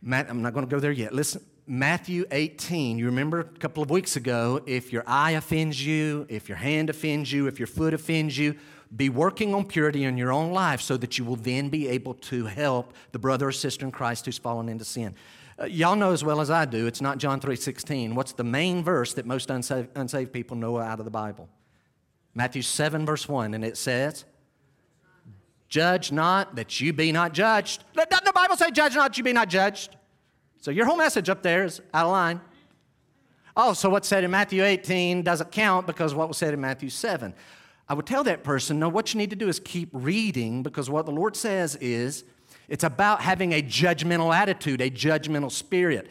[0.00, 1.12] Matt, I'm not going to go there yet.
[1.12, 6.24] Listen, Matthew 18, you remember a couple of weeks ago, if your eye offends you,
[6.30, 8.54] if your hand offends you, if your foot offends you,
[8.96, 12.14] be working on purity in your own life so that you will then be able
[12.14, 15.14] to help the brother or sister in Christ who's fallen into sin.
[15.60, 18.14] Uh, y'all know as well as I do, it's not John 3:16.
[18.14, 21.48] What's the main verse that most unsaved, unsaved people know out of the Bible?
[22.34, 24.24] Matthew 7 verse 1 and it says,
[25.68, 29.32] "Judge not that you be not judged." Doesn't the Bible say judge not you be
[29.32, 29.96] not judged?
[30.60, 32.40] So your whole message up there is out of line.
[33.56, 36.90] Oh, so what's said in Matthew 18 doesn't count because what was said in Matthew
[36.90, 37.34] 7.
[37.88, 40.88] I would tell that person, no, what you need to do is keep reading because
[40.88, 42.22] what the Lord says is
[42.68, 46.08] it's about having a judgmental attitude, a judgmental spirit.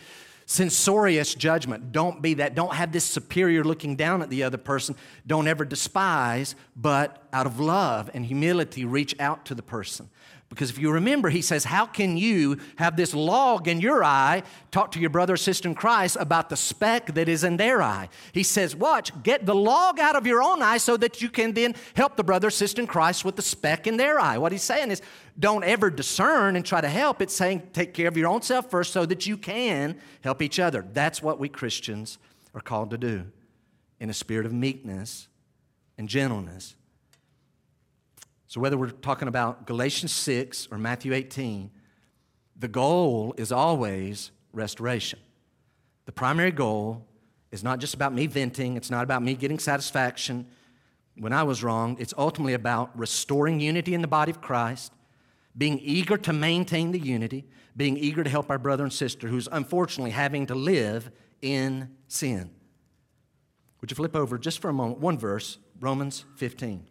[0.49, 1.91] Censorious judgment.
[1.91, 2.55] Don't be that.
[2.55, 4.95] Don't have this superior looking down at the other person.
[5.25, 10.09] Don't ever despise, but out of love and humility, reach out to the person.
[10.49, 14.43] Because if you remember, he says, How can you have this log in your eye,
[14.71, 17.81] talk to your brother or sister in Christ about the speck that is in their
[17.81, 18.07] eye?
[18.31, 21.53] He says, Watch, get the log out of your own eye so that you can
[21.53, 24.37] then help the brother or sister in Christ with the speck in their eye.
[24.37, 25.01] What he's saying is,
[25.37, 27.21] don't ever discern and try to help.
[27.21, 30.59] It's saying, take care of your own self first so that you can help each
[30.59, 30.85] other.
[30.93, 32.17] That's what we Christians
[32.55, 33.25] are called to do
[33.99, 35.27] in a spirit of meekness
[35.97, 36.75] and gentleness
[38.47, 41.69] so, whether we're talking about Galatians 6 or Matthew 18,
[42.57, 45.19] the goal is always restoration.
[46.05, 47.05] The primary goal
[47.51, 50.47] is not just about me venting, it's not about me getting satisfaction
[51.17, 51.97] when I was wrong.
[51.99, 54.93] It's ultimately about restoring unity in the body of Christ,
[55.57, 59.49] being eager to maintain the unity, being eager to help our brother and sister who's
[59.51, 62.51] unfortunately having to live in sin.
[63.81, 66.87] Would you flip over just for a moment, one verse, Romans 15.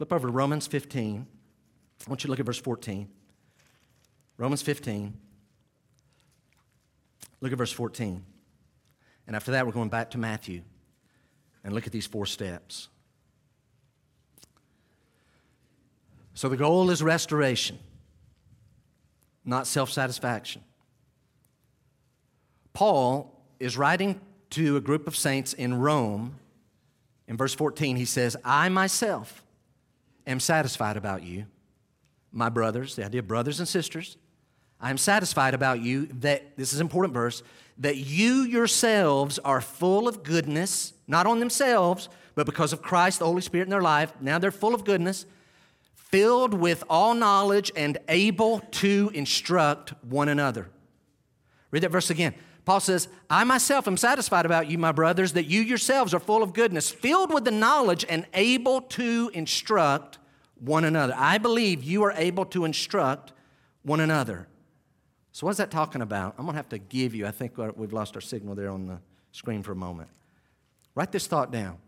[0.00, 1.26] Flip over to Romans 15.
[2.06, 3.06] I want you to look at verse 14.
[4.38, 5.12] Romans 15.
[7.42, 8.24] Look at verse 14.
[9.26, 10.62] And after that, we're going back to Matthew
[11.62, 12.88] and look at these four steps.
[16.32, 17.78] So the goal is restoration,
[19.44, 20.62] not self satisfaction.
[22.72, 26.36] Paul is writing to a group of saints in Rome.
[27.28, 29.44] In verse 14, he says, I myself
[30.30, 31.46] am satisfied about you,
[32.32, 34.16] my brothers, the idea of brothers and sisters.
[34.80, 37.42] I am satisfied about you that, this is an important verse,
[37.78, 43.26] that you yourselves are full of goodness, not on themselves, but because of Christ, the
[43.26, 44.12] Holy Spirit in their life.
[44.20, 45.26] Now they're full of goodness,
[45.94, 50.68] filled with all knowledge, and able to instruct one another.
[51.70, 52.34] Read that verse again.
[52.64, 56.42] Paul says, I myself am satisfied about you, my brothers, that you yourselves are full
[56.42, 60.18] of goodness, filled with the knowledge, and able to instruct
[60.60, 61.14] one another.
[61.16, 63.32] I believe you are able to instruct
[63.82, 64.46] one another.
[65.32, 66.34] So, what is that talking about?
[66.38, 68.70] I'm going to have to give you, I think uh, we've lost our signal there
[68.70, 68.98] on the
[69.32, 70.10] screen for a moment.
[70.94, 71.78] Write this thought down.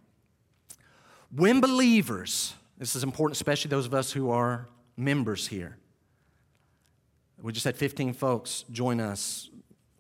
[1.35, 5.77] When believers, this is important, especially those of us who are members here.
[7.41, 9.51] We just had 15 folks join us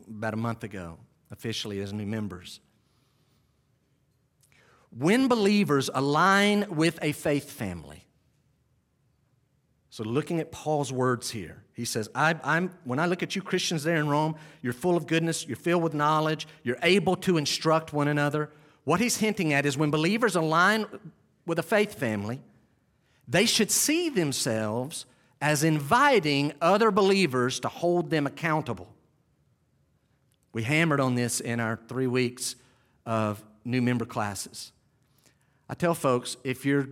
[0.08, 0.98] about a month ago,
[1.30, 2.60] officially as new members.
[4.96, 8.04] When believers align with a faith family,
[9.92, 13.42] so, looking at Paul's words here, he says, I, am When I look at you
[13.42, 17.36] Christians there in Rome, you're full of goodness, you're filled with knowledge, you're able to
[17.36, 18.48] instruct one another.
[18.84, 20.86] What he's hinting at is when believers align
[21.44, 22.40] with a faith family,
[23.28, 25.04] they should see themselves
[25.42, 28.88] as inviting other believers to hold them accountable.
[30.54, 32.56] We hammered on this in our three weeks
[33.04, 34.72] of new member classes.
[35.68, 36.88] I tell folks if you're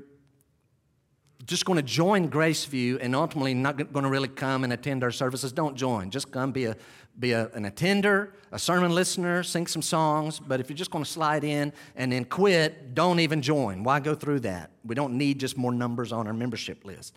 [1.46, 5.10] just going to join Graceview and ultimately not going to really come and attend our
[5.10, 6.10] services, don't join.
[6.10, 6.76] Just come be, a,
[7.18, 10.38] be a, an attender, a sermon listener, sing some songs.
[10.38, 13.82] But if you're just going to slide in and then quit, don't even join.
[13.82, 14.70] Why go through that?
[14.84, 17.16] We don't need just more numbers on our membership list.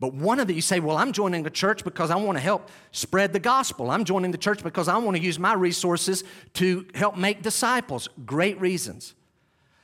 [0.00, 2.42] But one of the, you say, well, I'm joining the church because I want to
[2.42, 3.90] help spread the gospel.
[3.90, 8.08] I'm joining the church because I want to use my resources to help make disciples.
[8.24, 9.14] Great reasons.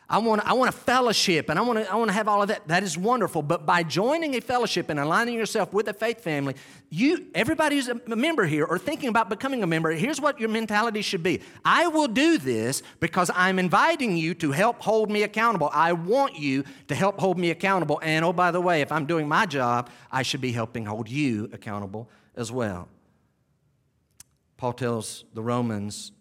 [0.09, 2.41] I want, I want a fellowship and I want, to, I want to have all
[2.41, 2.69] of that.
[2.69, 3.43] That is wonderful.
[3.43, 6.55] But by joining a fellowship and aligning yourself with a faith family,
[6.91, 10.49] you, everybody who's a member here or thinking about becoming a member, here's what your
[10.49, 15.25] mentality should be I will do this because I'm inviting you to help hold me
[15.25, 15.71] accountable.
[15.73, 17.99] I want you to help hold me accountable.
[18.01, 21.09] And oh, by the way, if I'm doing my job, I should be helping hold
[21.09, 22.89] you accountable as well.
[24.57, 26.13] Paul tells the Romans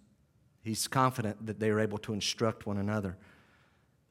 [0.63, 3.15] he's confident that they are able to instruct one another.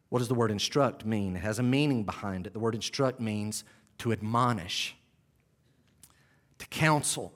[0.08, 1.36] What does the word instruct mean?
[1.36, 2.52] It has a meaning behind it.
[2.52, 3.64] The word instruct means
[3.98, 4.96] to admonish,
[6.58, 7.32] to counsel,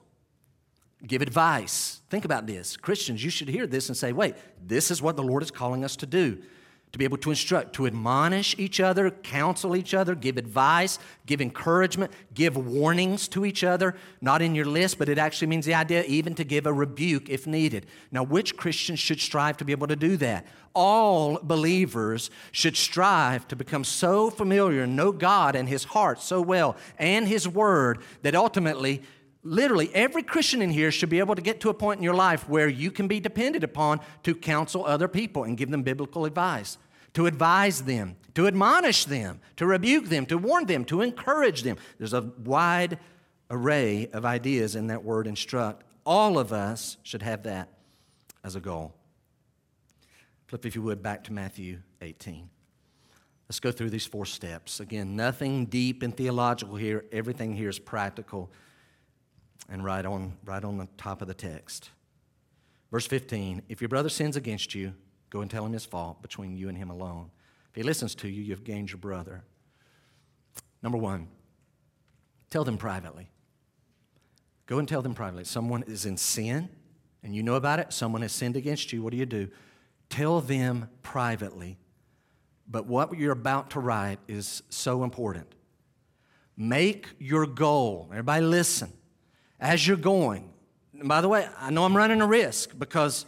[1.07, 2.03] give advice.
[2.11, 2.77] Think about this.
[2.77, 5.85] Christians, you should hear this and say, wait, this is what the Lord is calling
[5.85, 6.43] us to do
[6.93, 11.41] to be able to instruct, to admonish each other, counsel each other, give advice, give
[11.41, 13.95] encouragement, give warnings to each other.
[14.21, 17.29] Not in your list, but it actually means the idea even to give a rebuke
[17.29, 17.87] if needed.
[18.11, 20.47] Now, which Christians should strive to be able to do that?
[20.75, 26.77] All believers should strive to become so familiar know God and His heart so well
[26.99, 29.03] and His Word that ultimately
[29.49, 32.15] literally every Christian in here should be able to get to a point in your
[32.15, 36.25] life where you can be depended upon to counsel other people and give them biblical
[36.25, 36.79] advice,
[37.15, 41.77] to advise them, to admonish them, to rebuke them, to warn them, to encourage them.
[41.99, 42.99] There's a wide
[43.51, 45.85] array of ideas in that word instruct.
[46.05, 47.71] All of us should have that
[48.45, 48.95] as a goal.
[50.47, 52.49] Flip, if you would, back to Matthew 18.
[53.49, 54.79] Let's go through these four steps.
[54.81, 57.07] Again, nothing deep and theological here.
[57.13, 58.51] Everything here is practical
[59.69, 61.91] and right on, right on the top of the text.
[62.91, 64.95] Verse 15 If your brother sins against you,
[65.31, 67.31] go and tell him his fault between you and him alone.
[67.71, 69.45] If he listens to you, you've gained your brother.
[70.83, 71.29] Number one,
[72.51, 73.31] tell them privately.
[74.67, 75.45] Go and tell them privately.
[75.45, 76.69] Someone is in sin
[77.23, 77.93] and you know about it.
[77.93, 79.03] Someone has sinned against you.
[79.03, 79.49] What do you do?
[80.09, 81.79] Tell them privately.
[82.69, 85.55] But what you're about to write is so important.
[86.57, 88.93] Make your goal, everybody listen,
[89.61, 90.51] as you're going.
[90.99, 93.27] And by the way, I know I'm running a risk because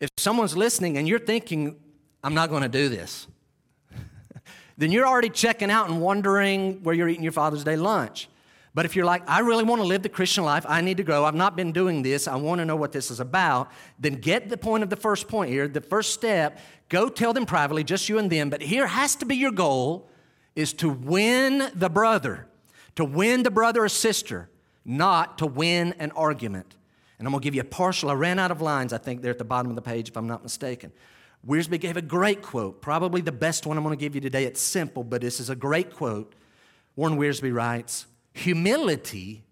[0.00, 1.76] if someone's listening and you're thinking,
[2.22, 3.26] I'm not going to do this,
[4.78, 8.28] then you're already checking out and wondering where you're eating your Father's Day lunch.
[8.74, 11.04] But if you're like, I really want to live the Christian life, I need to
[11.04, 14.14] grow, I've not been doing this, I want to know what this is about, then
[14.14, 15.68] get the point of the first point here.
[15.68, 16.58] The first step,
[16.88, 18.50] go tell them privately, just you and them.
[18.50, 20.08] But here has to be your goal
[20.56, 22.48] is to win the brother,
[22.96, 24.48] to win the brother or sister
[24.84, 26.76] not to win an argument.
[27.18, 28.10] And I'm going to give you a partial.
[28.10, 30.16] I ran out of lines, I think, there at the bottom of the page, if
[30.16, 30.92] I'm not mistaken.
[31.46, 34.44] Wiersbe gave a great quote, probably the best one I'm going to give you today.
[34.44, 36.34] It's simple, but this is a great quote.
[36.96, 39.44] Warren Wiersbe writes Humility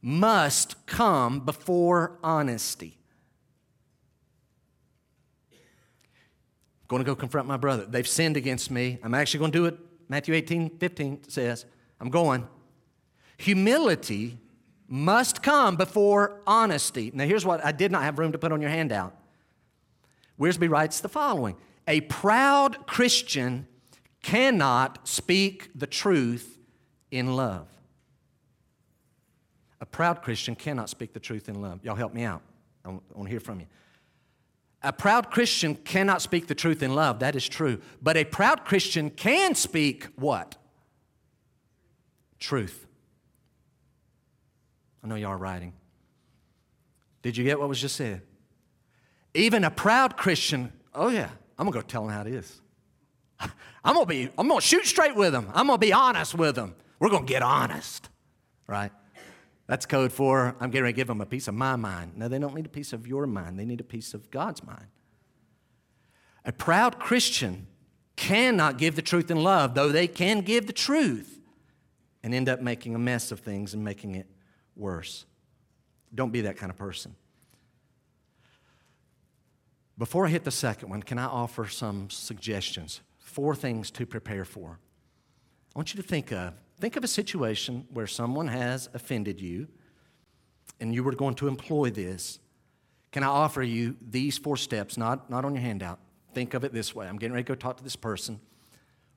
[0.00, 2.96] must come before honesty.
[5.52, 5.58] I'm
[6.88, 7.84] going to go confront my brother.
[7.84, 8.98] They've sinned against me.
[9.02, 9.78] I'm actually going to do it.
[10.08, 11.66] Matthew 18, 15 says,
[12.00, 12.48] I'm going.
[13.38, 14.38] Humility
[14.90, 17.12] must come before honesty.
[17.14, 19.16] Now, here's what I did not have room to put on your handout.
[20.38, 23.68] Wiersbe writes the following A proud Christian
[24.22, 26.58] cannot speak the truth
[27.10, 27.68] in love.
[29.80, 31.84] A proud Christian cannot speak the truth in love.
[31.84, 32.42] Y'all help me out.
[32.84, 33.66] I want to hear from you.
[34.82, 37.20] A proud Christian cannot speak the truth in love.
[37.20, 37.80] That is true.
[38.02, 40.56] But a proud Christian can speak what?
[42.38, 42.86] Truth.
[45.02, 45.72] I know y'all are writing.
[47.22, 48.22] Did you get what was just said?
[49.34, 52.60] Even a proud Christian, oh yeah, I'm gonna go tell them how it is.
[53.84, 55.50] I'm gonna be, I'm gonna shoot straight with them.
[55.54, 56.74] I'm gonna be honest with them.
[56.98, 58.08] We're gonna get honest,
[58.66, 58.92] right?
[59.66, 62.12] That's code for I'm getting ready to give them a piece of my mind.
[62.16, 63.58] No, they don't need a piece of your mind.
[63.58, 64.86] They need a piece of God's mind.
[66.44, 67.68] A proud Christian
[68.16, 71.38] cannot give the truth in love, though they can give the truth
[72.22, 74.26] and end up making a mess of things and making it
[74.80, 75.26] worse.
[76.14, 77.14] Don't be that kind of person.
[79.96, 83.02] Before I hit the second one, can I offer some suggestions?
[83.18, 84.78] Four things to prepare for.
[85.74, 89.68] I want you to think of think of a situation where someone has offended you
[90.80, 92.38] and you were going to employ this.
[93.12, 95.98] Can I offer you these four steps, not, not on your handout?
[96.32, 98.40] Think of it this way I'm getting ready to go talk to this person.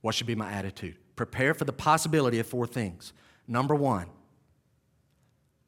[0.02, 0.98] What should be my attitude?
[1.16, 3.14] Prepare for the possibility of four things.
[3.48, 4.08] Number one,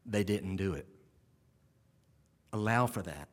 [0.05, 0.87] they didn't do it.
[2.53, 3.27] Allow for that.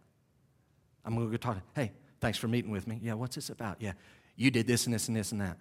[1.05, 1.59] I'm going to go talk.
[1.75, 2.99] Hey, thanks for meeting with me.
[3.03, 3.77] Yeah, what's this about?
[3.81, 3.93] Yeah,
[4.37, 5.59] you did this and this and this and that.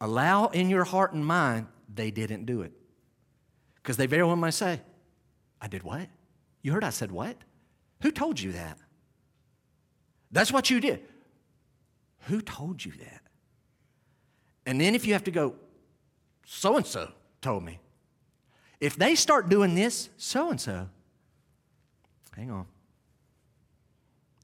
[0.00, 2.72] Allow in your heart and mind they didn't do it.
[3.76, 4.80] Because they very well might say,
[5.60, 6.08] I did what?
[6.62, 7.36] You heard I said what?
[8.02, 8.78] Who told you that?
[10.32, 11.02] That's what you did.
[12.24, 13.22] Who told you that?
[14.66, 15.54] And then if you have to go,
[16.46, 17.80] so and so told me.
[18.80, 20.88] If they start doing this, so and so,
[22.34, 22.66] hang on.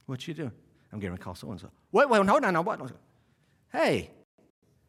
[0.05, 0.53] What you doing?
[0.93, 1.71] I'm getting a call so and so.
[1.91, 2.81] Wait, wait, hold on, no, what?
[3.73, 4.11] Hey,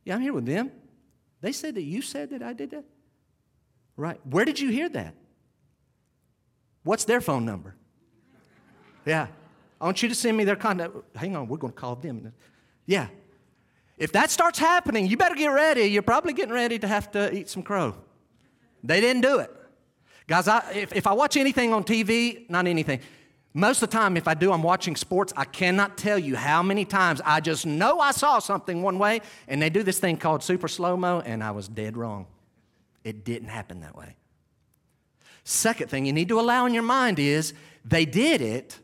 [0.04, 0.72] yeah, I'm here with them.
[1.42, 2.84] They said that you said that I did that?
[3.96, 4.20] Right.
[4.26, 5.16] Where did you hear that?
[6.84, 7.76] What's their phone number?
[9.06, 9.28] Yeah.
[9.80, 10.94] I want you to send me their contact.
[11.16, 12.34] Hang on, we're going to call them.
[12.86, 13.08] Yeah.
[13.98, 15.84] If that starts happening, you better get ready.
[15.84, 17.96] You're probably getting ready to have to eat some crow.
[18.84, 19.52] They didn't do it.
[20.28, 23.00] Guys, I, if, if I watch anything on TV, not anything,
[23.54, 25.34] most of the time, if I do, I'm watching sports.
[25.36, 29.22] I cannot tell you how many times I just know I saw something one way,
[29.48, 32.28] and they do this thing called super slow mo, and I was dead wrong.
[33.04, 34.16] It didn't happen that way.
[35.44, 37.54] Second thing you need to allow in your mind is
[37.86, 38.80] they did it,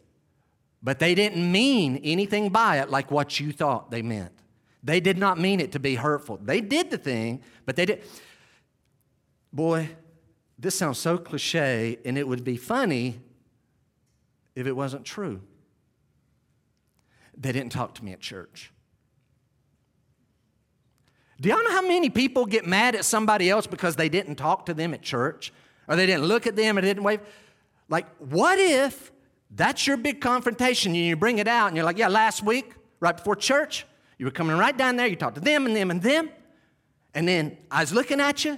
[0.82, 4.32] but they didn't mean anything by it like what you thought they meant.
[4.82, 6.39] They did not mean it to be hurtful.
[6.41, 8.04] They did the thing, but they did.
[9.54, 9.89] Boy,
[10.58, 13.22] this sounds so cliche, and it would be funny
[14.56, 15.41] if it wasn't true.
[17.38, 18.72] They didn't talk to me at church.
[21.39, 24.66] Do y'all know how many people get mad at somebody else because they didn't talk
[24.68, 25.51] to them at church?
[25.88, 27.20] Or they didn't look at them or didn't wave?
[27.89, 29.12] Like, what if
[29.51, 32.74] that's your big confrontation and you bring it out and you're like, yeah, last week,
[32.99, 33.86] right before church,
[34.18, 36.30] you were coming right down there, you talked to them and them and them.
[37.14, 38.58] And then I was looking at you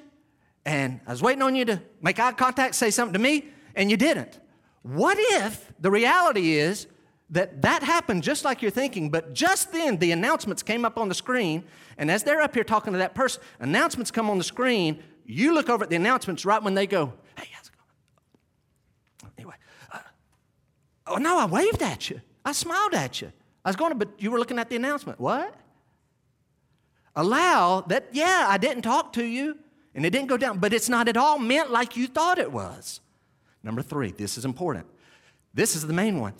[0.66, 3.92] and I was waiting on you to make eye contact, say something to me, and
[3.92, 4.40] you didn't.
[4.82, 6.88] What if the reality is
[7.30, 11.10] that that happened just like you're thinking, but just then the announcements came up on
[11.10, 11.64] the screen,
[11.98, 15.04] and as they're up here talking to that person, announcements come on the screen.
[15.26, 17.72] You look over at the announcements right when they go, hey, how's it
[19.22, 19.34] going?
[19.38, 19.56] Anyway,
[19.92, 20.00] uh,
[21.08, 22.22] oh no, I waved at you.
[22.44, 23.32] I smiled at you.
[23.64, 25.20] I was going to, but you were looking at the announcement.
[25.20, 25.56] What?
[27.16, 29.58] Allow that, yeah, I didn't talk to you
[29.96, 32.52] and it didn't go down, but it's not at all meant like you thought it
[32.52, 33.00] was.
[33.64, 34.86] Number three, this is important.
[35.54, 36.34] This is the main one.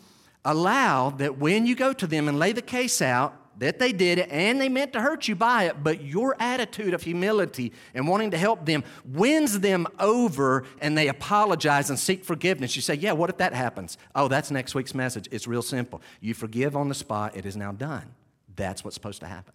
[0.44, 4.20] Allow that when you go to them and lay the case out, that they did
[4.20, 8.08] it and they meant to hurt you by it, but your attitude of humility and
[8.08, 12.76] wanting to help them wins them over and they apologize and seek forgiveness.
[12.76, 13.98] You say, Yeah, what if that happens?
[14.14, 15.28] Oh, that's next week's message.
[15.32, 16.02] It's real simple.
[16.20, 18.14] You forgive on the spot, it is now done.
[18.56, 19.54] That's what's supposed to happen.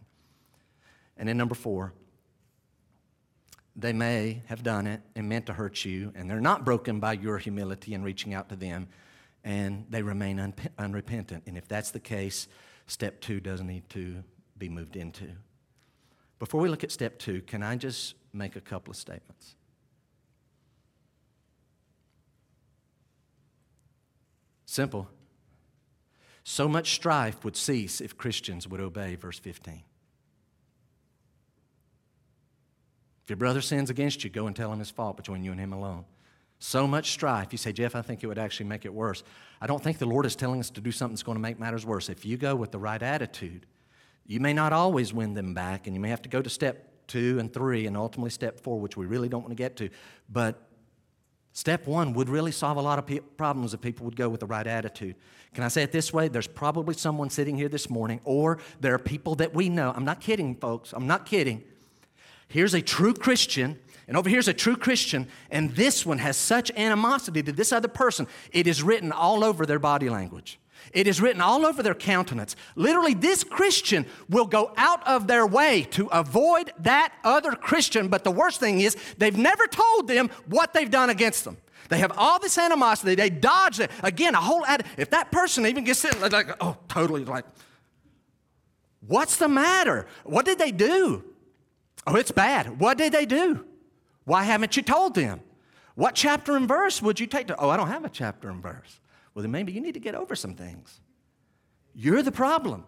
[1.17, 1.93] And then number four,
[3.77, 7.13] they may have done it and meant to hurt you, and they're not broken by
[7.15, 8.89] your humility and reaching out to them,
[9.45, 11.45] and they remain un- unrepentant.
[11.47, 12.49] And if that's the case,
[12.87, 14.23] step two doesn't need to
[14.59, 15.29] be moved into.
[16.39, 19.55] Before we look at step two, can I just make a couple of statements?
[24.67, 25.09] Simple.
[26.45, 29.83] So much strife would cease if Christians would obey verse 15.
[33.25, 35.61] If your brother sins against you, go and tell him his fault between you and
[35.61, 36.05] him alone.
[36.59, 37.49] So much strife.
[37.53, 39.23] You say, Jeff, I think it would actually make it worse.
[39.63, 41.59] I don't think the Lord is telling us to do something that's going to make
[41.59, 42.11] matters worse.
[42.11, 43.67] If you go with the right attitude,
[44.27, 47.07] you may not always win them back, and you may have to go to step
[47.07, 49.89] two and three and ultimately step four, which we really don't want to get to.
[50.29, 50.69] But
[51.53, 54.41] step one would really solve a lot of pe- problems if people would go with
[54.41, 55.17] the right attitude.
[55.55, 56.29] Can I say it this way?
[56.29, 59.93] There's probably someone sitting here this morning, or there are people that we know.
[59.97, 60.93] I'm not kidding, folks.
[60.93, 61.65] I'm not kidding
[62.51, 63.79] Here's a true Christian,
[64.09, 67.87] and over here's a true Christian, and this one has such animosity to this other
[67.87, 70.59] person, it is written all over their body language.
[70.93, 72.57] It is written all over their countenance.
[72.75, 78.09] Literally, this Christian will go out of their way to avoid that other Christian.
[78.09, 81.59] But the worst thing is, they've never told them what they've done against them.
[81.89, 83.15] They have all this animosity.
[83.15, 83.93] They dodge it.
[84.03, 87.45] Again, a whole ad- if that person even gets in, like, oh, totally like,
[89.07, 90.09] what's the matter?
[90.25, 91.30] What did they do?
[92.07, 92.81] Oh, it's bad.
[92.81, 93.65] What did they do?
[94.25, 95.41] Why haven't you told them?
[95.95, 97.57] What chapter and verse would you take to?
[97.57, 99.01] Oh, I don't have a chapter and verse.
[99.35, 101.01] Well, then maybe you need to get over some things.
[101.95, 102.85] You're the problem.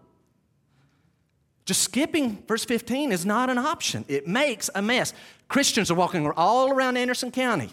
[1.65, 4.03] Just skipping verse 15 is not an option.
[4.07, 5.13] It makes a mess.
[5.47, 7.69] Christians are walking all around Anderson County,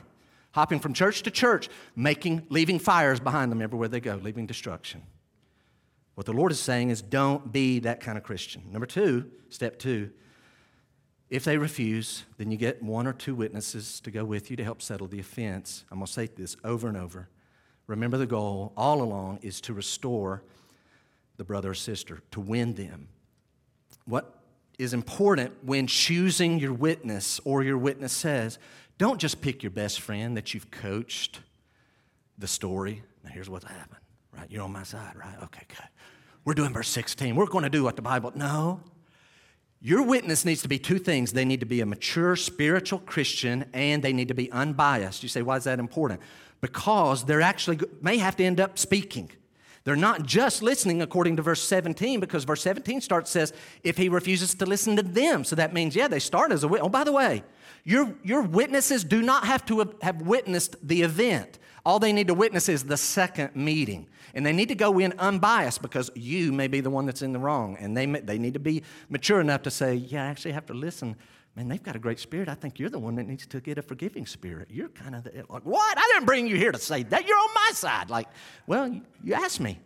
[0.53, 5.03] hopping from church to church, making, leaving fires behind them everywhere they go, leaving destruction.
[6.15, 8.63] What the Lord is saying is don't be that kind of Christian.
[8.71, 10.11] Number two, step two,
[11.31, 14.65] if they refuse, then you get one or two witnesses to go with you to
[14.65, 15.85] help settle the offense.
[15.91, 17.29] I'm going to say this over and over.
[17.87, 20.43] Remember, the goal all along is to restore
[21.37, 23.09] the brother or sister, to win them.
[24.05, 24.41] What
[24.79, 28.59] is important when choosing your witness or your witness says,
[28.99, 31.41] don't just pick your best friend that you've coached
[32.39, 33.03] the story.
[33.23, 34.01] Now, here's what's happened,
[34.37, 34.51] right?
[34.51, 35.37] You're on my side, right?
[35.45, 35.89] Okay, good.
[36.45, 37.37] We're doing verse 16.
[37.37, 38.33] We're going to do what the Bible.
[38.35, 38.81] No,
[39.83, 41.33] Your witness needs to be two things.
[41.33, 45.23] They need to be a mature spiritual Christian and they need to be unbiased.
[45.23, 46.21] You say, why is that important?
[46.61, 49.31] Because they're actually may have to end up speaking.
[49.85, 54.11] They're not just listening according to verse 17, because verse 17 starts says, if he
[54.11, 55.43] refuses to listen to them.
[55.45, 56.87] So that means, yeah, they start as a witness.
[56.87, 57.43] Oh, by the way,
[57.91, 61.59] your, your witnesses do not have to have witnessed the event.
[61.85, 64.09] All they need to witness is the second meeting.
[64.33, 67.33] And they need to go in unbiased because you may be the one that's in
[67.33, 67.77] the wrong.
[67.81, 70.67] And they, may, they need to be mature enough to say, yeah, I actually have
[70.67, 71.17] to listen.
[71.57, 72.49] Man, they've got a great spirit.
[72.49, 74.69] I think you're the one that needs to get a forgiving spirit.
[74.71, 75.99] You're kind of the, like, what?
[75.99, 77.27] I didn't bring you here to say that.
[77.27, 78.09] You're on my side.
[78.09, 78.29] Like,
[78.69, 79.81] well, you, you asked me.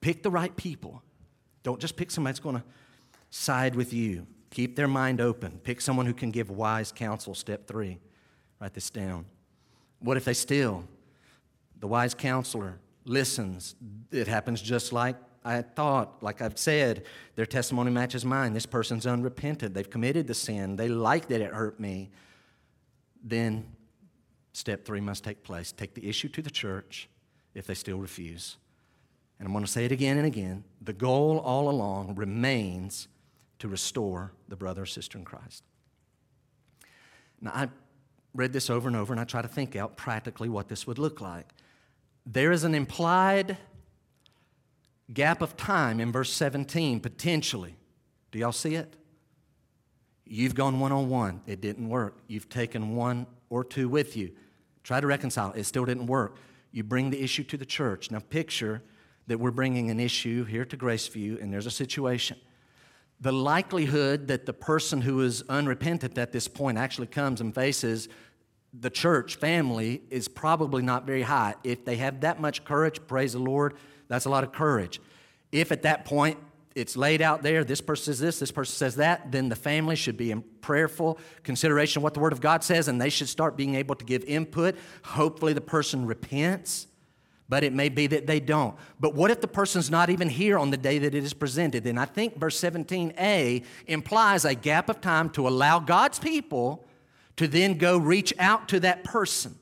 [0.00, 1.02] Pick the right people.
[1.62, 2.64] Don't just pick somebody that's going to
[3.28, 4.26] side with you.
[4.54, 5.58] Keep their mind open.
[5.64, 7.34] Pick someone who can give wise counsel.
[7.34, 7.98] Step three.
[8.60, 9.26] Write this down.
[9.98, 10.84] What if they still?
[11.80, 13.74] The wise counselor listens.
[14.12, 17.02] It happens just like I thought, like I've said,
[17.34, 18.52] their testimony matches mine.
[18.52, 19.74] This person's unrepentant.
[19.74, 20.76] They've committed the sin.
[20.76, 22.10] They like that it hurt me.
[23.24, 23.66] Then
[24.52, 25.72] step three must take place.
[25.72, 27.08] Take the issue to the church
[27.54, 28.56] if they still refuse.
[29.40, 30.62] And I'm going to say it again and again.
[30.80, 33.08] The goal all along remains
[33.58, 35.62] to restore the brother or sister in Christ.
[37.40, 37.68] Now, I
[38.34, 40.98] read this over and over and I try to think out practically what this would
[40.98, 41.46] look like.
[42.26, 43.56] There is an implied
[45.12, 47.76] gap of time in verse 17, potentially.
[48.32, 48.96] Do y'all see it?
[50.24, 52.16] You've gone one on one, it didn't work.
[52.26, 54.32] You've taken one or two with you.
[54.82, 56.36] Try to reconcile, it still didn't work.
[56.72, 58.10] You bring the issue to the church.
[58.10, 58.82] Now, picture
[59.26, 62.38] that we're bringing an issue here to Graceview and there's a situation.
[63.20, 68.08] The likelihood that the person who is unrepentant at this point actually comes and faces
[68.78, 71.54] the church family is probably not very high.
[71.62, 73.74] If they have that much courage, praise the Lord,
[74.08, 75.00] that's a lot of courage.
[75.52, 76.38] If at that point
[76.74, 79.94] it's laid out there, this person says this, this person says that, then the family
[79.94, 83.28] should be in prayerful consideration of what the Word of God says, and they should
[83.28, 84.74] start being able to give input.
[85.04, 86.88] Hopefully, the person repents,
[87.48, 88.74] but it may be that they don't.
[88.98, 91.84] But what if the person's not even here on the day that it is presented?
[91.84, 96.84] Then I think verse 17a implies a gap of time to allow God's people
[97.36, 99.56] to then go reach out to that person.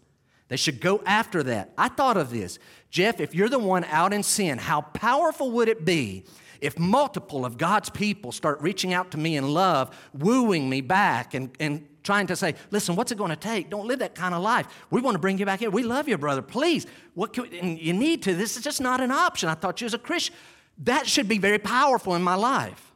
[0.49, 1.73] They should go after that.
[1.79, 2.59] I thought of this.
[2.91, 6.25] Jeff, if you're the one out in sin, how powerful would it be
[6.61, 11.35] if multiple of God's people start reaching out to me in love, wooing me back,
[11.35, 13.71] and, and trying to say, listen, what's it going to take?
[13.71, 14.67] Don't live that kind of life.
[14.91, 15.71] We want to bring you back here.
[15.71, 16.43] We love you, brother.
[16.43, 16.87] Please.
[17.15, 18.35] What we, and you need to.
[18.35, 19.49] This is just not an option.
[19.49, 20.35] I thought you was a Christian.
[20.79, 22.93] That should be very powerful in my life.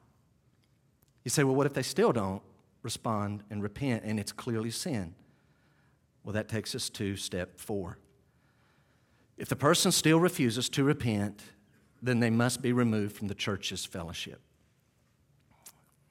[1.25, 2.43] You say, well, what if they still don't?
[2.87, 5.13] respond and repent, and it's clearly sin.
[6.23, 7.99] Well, that takes us to step four.
[9.37, 11.43] If the person still refuses to repent,
[12.01, 14.41] then they must be removed from the church's fellowship.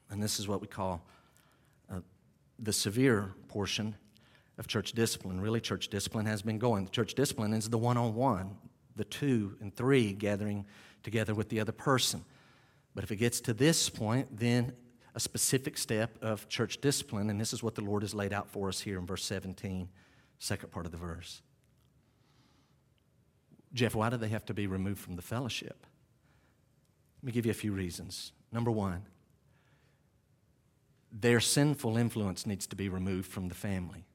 [0.09, 1.01] And this is what we call
[2.59, 3.95] the severe portion
[4.57, 5.41] of church discipline.
[5.41, 6.85] Really, church discipline has been going.
[6.85, 8.57] The church discipline is the one on one,
[8.95, 10.65] the two and three gathering
[11.03, 12.23] together with the other person.
[12.93, 14.73] But if it gets to this point, then
[15.13, 18.49] a specific step of church discipline, and this is what the Lord has laid out
[18.49, 19.89] for us here in verse 17,
[20.39, 21.41] second part of the verse.
[23.73, 25.85] Jeff, why do they have to be removed from the fellowship?
[27.21, 28.31] Let me give you a few reasons.
[28.51, 29.03] Number one,
[31.17, 34.05] their sinful influence needs to be removed from the family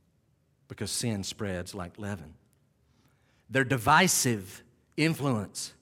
[0.69, 2.35] because sin spreads like leaven.
[3.49, 4.63] Their divisive
[4.97, 5.73] influence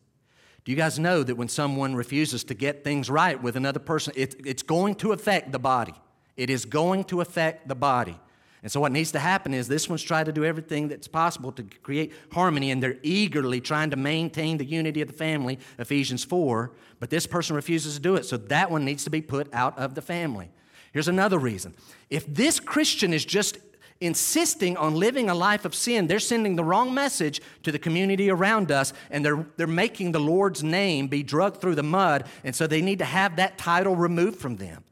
[0.68, 4.12] do you guys know that when someone refuses to get things right with another person,
[4.14, 5.94] it, it's going to affect the body?
[6.36, 8.20] It is going to affect the body.
[8.62, 11.52] And so, what needs to happen is this one's trying to do everything that's possible
[11.52, 16.22] to create harmony, and they're eagerly trying to maintain the unity of the family, Ephesians
[16.22, 18.26] 4, but this person refuses to do it.
[18.26, 20.50] So, that one needs to be put out of the family.
[20.98, 21.76] Here's another reason.
[22.10, 23.56] If this Christian is just
[24.00, 28.28] insisting on living a life of sin, they're sending the wrong message to the community
[28.28, 32.52] around us, and they're, they're making the Lord's name be drugged through the mud, and
[32.52, 34.82] so they need to have that title removed from them.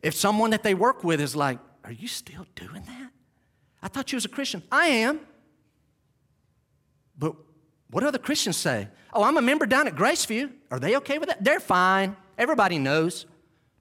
[0.00, 3.10] If someone that they work with is like, Are you still doing that?
[3.82, 4.62] I thought you was a Christian.
[4.70, 5.18] I am.
[7.18, 7.34] But
[7.90, 8.86] what do other Christians say?
[9.12, 10.52] Oh, I'm a member down at Graceview.
[10.70, 11.42] Are they okay with that?
[11.42, 12.14] They're fine.
[12.38, 13.26] Everybody knows.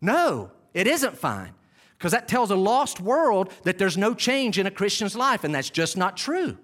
[0.02, 1.54] No, it isn't fine.
[1.98, 5.54] Because that tells a lost world that there's no change in a Christian's life, and
[5.54, 6.58] that's just not true.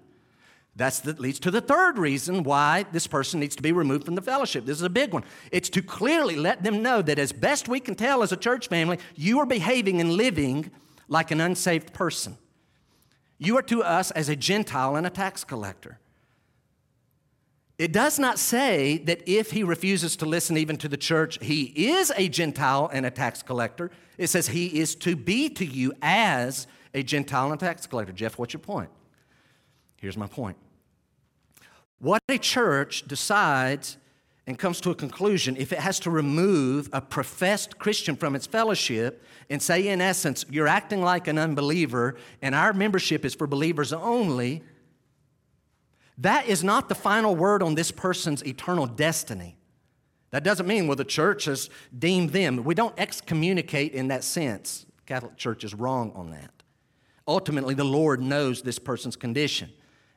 [0.74, 4.22] That leads to the third reason why this person needs to be removed from the
[4.22, 4.64] fellowship.
[4.64, 5.24] This is a big one.
[5.50, 8.68] It's to clearly let them know that as best we can tell as a church
[8.68, 10.70] family, you are behaving and living
[11.08, 12.36] like an unsaved person.
[13.38, 15.98] You are to us as a Gentile and a tax collector.
[17.78, 21.64] It does not say that if he refuses to listen even to the church, he
[21.64, 23.92] is a Gentile and a tax collector.
[24.18, 28.12] It says he is to be to you as a Gentile and a tax collector.
[28.12, 28.90] Jeff, what's your point?
[29.96, 30.56] Here's my point.
[32.00, 33.96] What a church decides
[34.48, 38.46] and comes to a conclusion if it has to remove a professed Christian from its
[38.46, 43.46] fellowship and say, in essence, you're acting like an unbeliever and our membership is for
[43.46, 44.62] believers only
[46.18, 49.56] that is not the final word on this person's eternal destiny.
[50.30, 52.62] That doesn't mean, well, the church has deemed them.
[52.64, 54.84] We don't excommunicate in that sense.
[55.06, 56.50] Catholic Church is wrong on that.
[57.26, 59.70] Ultimately, the Lord knows this person's condition,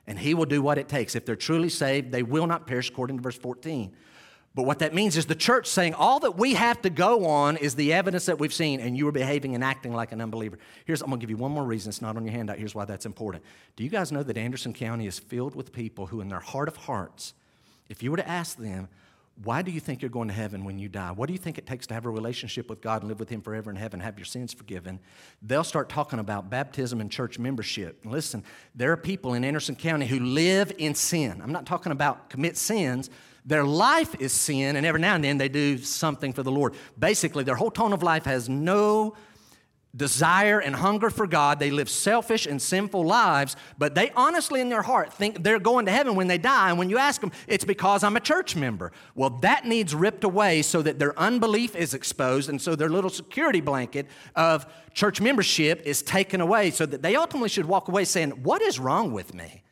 [0.06, 1.14] and He will do what it takes.
[1.14, 3.94] If they're truly saved, they will not perish, according to verse 14.
[4.54, 7.56] But what that means is the church saying all that we have to go on
[7.56, 10.58] is the evidence that we've seen, and you are behaving and acting like an unbeliever.
[10.84, 11.88] Here's, I'm going to give you one more reason.
[11.88, 12.58] It's not on your handout.
[12.58, 13.44] Here's why that's important.
[13.76, 16.68] Do you guys know that Anderson County is filled with people who, in their heart
[16.68, 17.32] of hearts,
[17.88, 18.88] if you were to ask them,
[19.42, 21.10] why do you think you're going to heaven when you die?
[21.10, 23.30] What do you think it takes to have a relationship with God and live with
[23.30, 25.00] Him forever in heaven, have your sins forgiven?
[25.40, 28.00] They'll start talking about baptism and church membership.
[28.04, 28.44] Listen,
[28.74, 31.40] there are people in Anderson County who live in sin.
[31.42, 33.08] I'm not talking about commit sins,
[33.44, 36.74] their life is sin, and every now and then they do something for the Lord.
[36.98, 39.14] Basically, their whole tone of life has no
[39.94, 41.58] desire and hunger for God.
[41.58, 45.86] They live selfish and sinful lives, but they honestly in their heart think they're going
[45.86, 46.70] to heaven when they die.
[46.70, 48.92] And when you ask them, it's because I'm a church member.
[49.14, 53.10] Well, that needs ripped away so that their unbelief is exposed, and so their little
[53.10, 58.04] security blanket of church membership is taken away so that they ultimately should walk away
[58.04, 59.62] saying, What is wrong with me?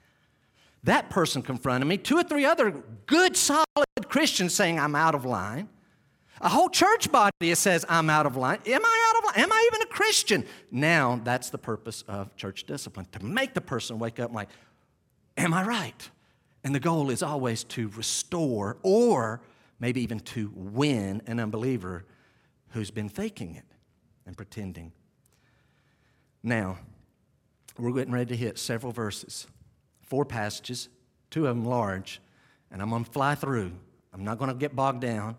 [0.85, 1.99] That person confronted me.
[1.99, 2.71] Two or three other
[3.07, 3.67] good, solid
[4.09, 5.69] Christians saying, I'm out of line.
[6.41, 8.61] A whole church body says, I'm out of line.
[8.67, 9.45] Am I out of line?
[9.45, 10.45] Am I even a Christian?
[10.71, 14.49] Now, that's the purpose of church discipline to make the person wake up like,
[15.37, 16.11] Am I right?
[16.65, 19.41] And the goal is always to restore or
[19.79, 22.05] maybe even to win an unbeliever
[22.71, 23.65] who's been faking it
[24.27, 24.93] and pretending.
[26.43, 26.79] Now,
[27.79, 29.47] we're getting ready to hit several verses
[30.11, 30.89] four passages,
[31.31, 32.21] two of them large,
[32.71, 33.73] and I'm going to fly through.
[34.13, 35.37] I'm not going to get bogged down.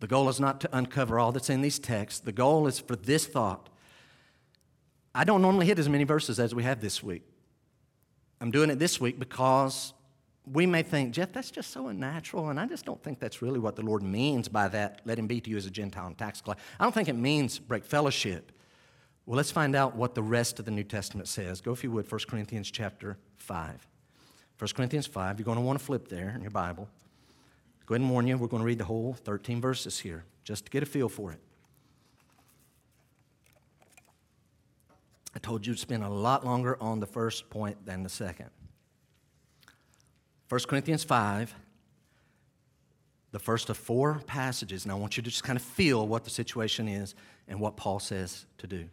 [0.00, 2.20] The goal is not to uncover all that's in these texts.
[2.20, 3.68] The goal is for this thought.
[5.14, 7.22] I don't normally hit as many verses as we have this week.
[8.40, 9.94] I'm doing it this week because
[10.52, 13.60] we may think, Jeff, that's just so unnatural, and I just don't think that's really
[13.60, 15.00] what the Lord means by that.
[15.04, 16.62] Let him be to you as a Gentile and tax collector.
[16.78, 18.52] I don't think it means break fellowship.
[19.24, 21.60] Well, let's find out what the rest of the New Testament says.
[21.60, 23.86] Go, if you would, 1 Corinthians chapter 5.
[24.58, 26.88] 1 Corinthians 5, you're going to want to flip there in your Bible.
[27.86, 30.66] Go ahead and warn you, we're going to read the whole 13 verses here just
[30.66, 31.40] to get a feel for it.
[35.34, 38.50] I told you to spend a lot longer on the first point than the second.
[40.48, 41.54] 1 Corinthians 5,
[43.30, 46.24] the first of four passages, and I want you to just kind of feel what
[46.24, 47.14] the situation is
[47.48, 48.88] and what Paul says to do.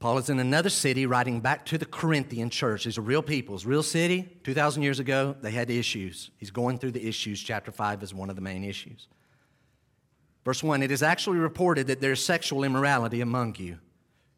[0.00, 2.84] Paul is in another city writing back to the Corinthian church.
[2.84, 3.56] These are real people.
[3.56, 4.28] A real city.
[4.44, 6.30] 2,000 years ago, they had issues.
[6.36, 7.40] He's going through the issues.
[7.40, 9.08] Chapter 5 is one of the main issues.
[10.44, 13.78] Verse 1 It is actually reported that there's sexual immorality among you.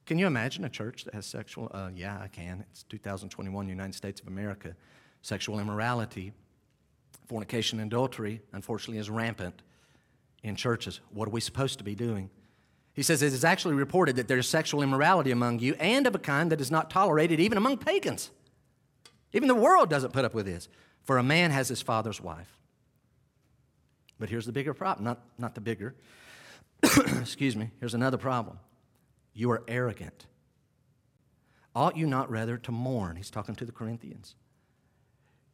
[0.07, 1.71] Can you imagine a church that has sexual?
[1.75, 2.65] Uh, yeah, I can.
[2.71, 4.75] It's 2021, United States of America.
[5.21, 6.33] Sexual immorality,
[7.29, 9.61] fornication, and adultery, unfortunately, is rampant
[10.43, 11.01] in churches.
[11.11, 12.31] What are we supposed to be doing?
[12.93, 16.15] He says it is actually reported that there is sexual immorality among you and of
[16.15, 18.31] a kind that is not tolerated even among pagans.
[19.33, 20.69] Even the world doesn't put up with this.
[21.05, 22.59] For a man has his father's wife.
[24.19, 25.95] But here's the bigger problem, not, not the bigger.
[26.83, 27.71] Excuse me.
[27.81, 28.59] Here's another problem.
[29.33, 30.27] You are arrogant.
[31.75, 33.17] Ought you not rather to mourn?
[33.17, 34.35] He's talking to the Corinthians.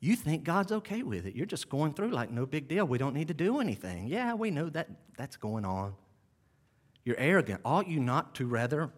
[0.01, 1.34] You think God's okay with it.
[1.34, 2.87] You're just going through like no big deal.
[2.87, 4.09] We don't need to do anything.
[4.09, 5.95] Yeah, we know that that's going on.
[7.07, 7.61] You're arrogant.
[7.64, 8.90] Ought you not to rather,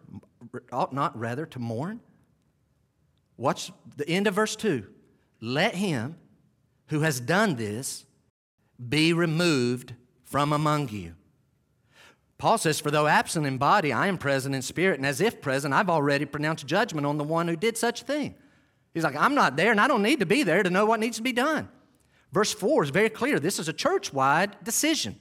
[0.71, 2.01] ought not rather to mourn?
[3.37, 4.85] Watch the end of verse 2.
[5.39, 6.17] Let him
[6.87, 8.05] who has done this
[8.89, 9.93] be removed
[10.25, 11.13] from among you.
[12.39, 15.39] Paul says, For though absent in body, I am present in spirit, and as if
[15.39, 18.33] present, I've already pronounced judgment on the one who did such a thing.
[18.93, 20.99] He's like, I'm not there, and I don't need to be there to know what
[20.99, 21.69] needs to be done.
[22.31, 23.39] Verse 4 is very clear.
[23.39, 25.19] This is a church wide decision.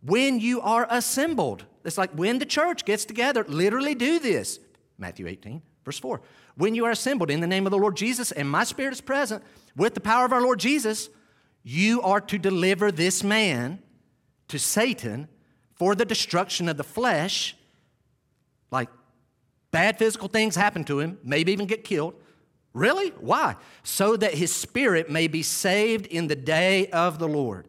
[0.00, 4.60] When you are assembled, it's like when the church gets together, literally do this.
[4.96, 6.20] Matthew 18, verse 4.
[6.56, 9.00] When you are assembled in the name of the Lord Jesus and my spirit is
[9.00, 9.42] present
[9.76, 11.08] with the power of our Lord Jesus,
[11.62, 13.80] you are to deliver this man
[14.48, 15.28] to Satan
[15.74, 17.56] for the destruction of the flesh.
[18.70, 18.88] Like
[19.70, 22.14] bad physical things happen to him, maybe even get killed,
[22.78, 23.08] Really?
[23.20, 23.56] Why?
[23.82, 27.66] So that his spirit may be saved in the day of the Lord.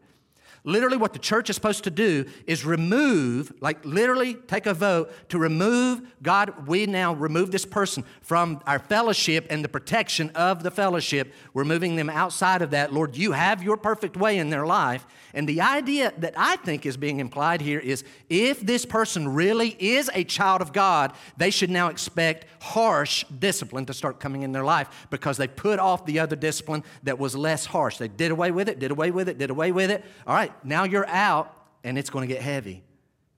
[0.64, 5.12] Literally, what the church is supposed to do is remove, like literally take a vote
[5.30, 10.64] to remove, God, we now remove this person from our fellowship and the protection of
[10.64, 11.34] the fellowship.
[11.54, 12.94] We're moving them outside of that.
[12.94, 15.06] Lord, you have your perfect way in their life.
[15.34, 19.76] And the idea that I think is being implied here is if this person really
[19.80, 24.52] is a child of God, they should now expect harsh discipline to start coming in
[24.52, 27.98] their life because they put off the other discipline that was less harsh.
[27.98, 30.04] They did away with it, did away with it, did away with it.
[30.28, 32.84] All right, now you're out and it's going to get heavy.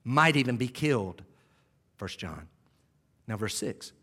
[0.03, 1.23] Might even be killed.
[1.97, 2.47] First John.
[3.27, 3.93] Now, verse 6.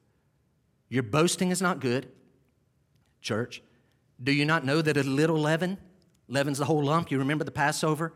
[0.89, 2.09] Your boasting is not good,
[3.21, 3.63] church.
[4.23, 5.79] Do you not know that a little leaven
[6.29, 7.11] leaven's the whole lump?
[7.11, 8.13] You remember the Passover?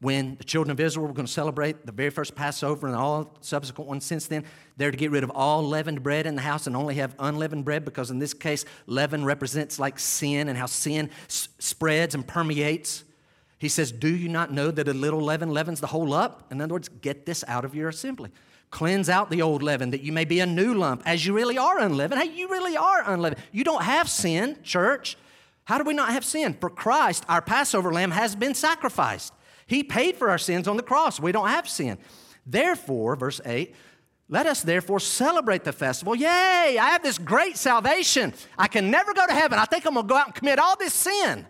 [0.00, 3.38] When the children of Israel were going to celebrate the very first Passover and all
[3.40, 4.44] subsequent ones since then,
[4.76, 7.64] they're to get rid of all leavened bread in the house and only have unleavened
[7.64, 12.26] bread because, in this case, leaven represents like sin and how sin s- spreads and
[12.26, 13.03] permeates.
[13.64, 16.42] He says, Do you not know that a little leaven leavens the whole lump?
[16.50, 18.30] In other words, get this out of your assembly.
[18.70, 21.56] Cleanse out the old leaven that you may be a new lump, as you really
[21.56, 22.20] are unleavened.
[22.20, 23.42] Hey, you really are unleavened.
[23.52, 25.16] You don't have sin, church.
[25.64, 26.52] How do we not have sin?
[26.60, 29.32] For Christ, our Passover lamb, has been sacrificed.
[29.66, 31.18] He paid for our sins on the cross.
[31.18, 31.96] We don't have sin.
[32.44, 33.74] Therefore, verse 8,
[34.28, 36.14] let us therefore celebrate the festival.
[36.14, 36.26] Yay,
[36.78, 38.34] I have this great salvation.
[38.58, 39.58] I can never go to heaven.
[39.58, 41.46] I think I'm going to go out and commit all this sin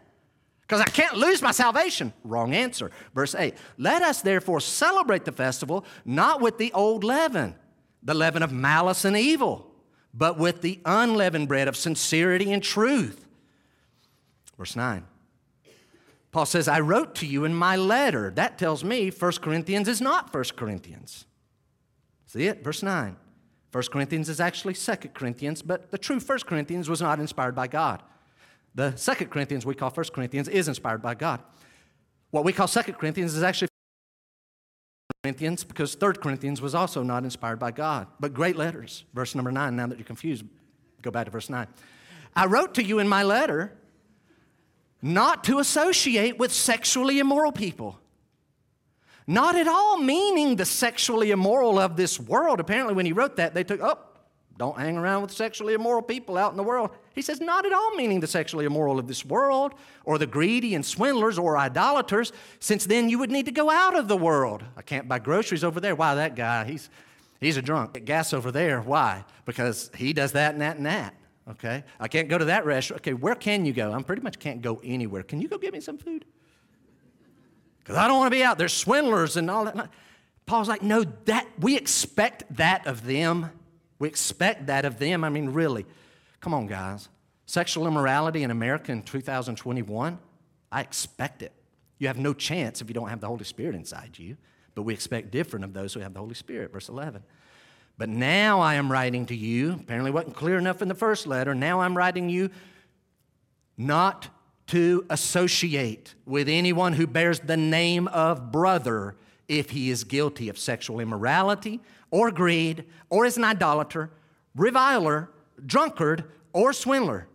[0.67, 2.12] because I can't lose my salvation.
[2.25, 2.91] Wrong answer.
[3.15, 7.55] Verse 8 Let us therefore celebrate the festival not with the old leaven,
[8.03, 9.71] the leaven of malice and evil,
[10.12, 13.27] but with the unleavened bread of sincerity and truth.
[14.57, 15.05] Verse 9
[16.33, 18.33] Paul says, I wrote to you in my letter.
[18.33, 21.27] That tells me 1 Corinthians is not 1 Corinthians.
[22.27, 22.65] See it?
[22.65, 23.15] Verse 9.
[23.71, 27.69] 1 Corinthians is actually 2 Corinthians, but the true 1 Corinthians was not inspired by
[27.69, 28.03] God.
[28.75, 31.41] The Second Corinthians we call First Corinthians is inspired by God.
[32.31, 33.68] What we call Second Corinthians is actually
[35.22, 38.09] Corinthians because Third Corinthians was also not inspired by God.
[38.20, 39.05] But great letters.
[39.14, 40.45] Verse number nine, now that you're confused,
[41.03, 41.68] go back to verse nine.
[42.35, 43.72] I wrote to you in my letter
[45.01, 48.01] not to associate with sexually immoral people.
[49.27, 52.61] Not at all meaning the sexually immoral of this world.
[52.61, 53.99] Apparently, when he wrote that, they took, oh,
[54.57, 56.91] don't hang around with sexually immoral people out in the world.
[57.15, 59.75] He says, not at all meaning the sexually immoral of this world,
[60.05, 63.97] or the greedy and swindlers or idolaters, since then you would need to go out
[63.97, 64.63] of the world.
[64.77, 65.97] I can't buy groceries over there.
[65.97, 66.89] Why, that guy, he's,
[67.41, 67.95] he's a drunk.
[67.95, 68.81] Get gas over there.
[68.81, 69.25] Why?
[69.45, 71.15] Because he does that and that and that.
[71.51, 71.83] Okay?
[71.99, 73.03] I can't go to that restaurant.
[73.03, 73.91] Okay, where can you go?
[73.91, 75.25] I am pretty much can't go anywhere.
[75.25, 76.25] Can you go get me some food?
[77.81, 78.57] Because I don't want to be out.
[78.57, 79.91] There's swindlers and all that.
[80.47, 83.51] Paul's like, no, that we expect that of them.
[83.99, 85.25] We expect that of them.
[85.25, 85.87] I mean, really.
[86.41, 87.09] Come on, guys.
[87.47, 90.19] Sexual immorality in America in 2021,
[90.73, 91.53] I expect it.
[91.99, 94.37] You have no chance if you don't have the Holy Spirit inside you,
[94.75, 96.73] but we expect different of those who have the Holy Spirit.
[96.73, 97.23] Verse 11.
[97.97, 101.55] But now I am writing to you, apparently wasn't clear enough in the first letter.
[101.55, 102.51] Now I'm writing you
[103.77, 104.29] not
[104.69, 109.15] to associate with anyone who bears the name of brother
[109.47, 111.81] if he is guilty of sexual immorality
[112.15, 114.09] or greed or is an idolater,
[114.55, 115.29] reviler,
[115.67, 117.27] drunkard, or swindler.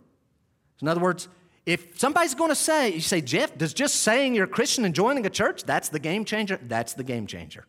[0.82, 1.28] In other words,
[1.66, 4.96] if somebody's going to say, you say, Jeff, does just saying you're a Christian and
[4.96, 6.58] joining a church, that's the game changer?
[6.64, 7.66] That's the game changer.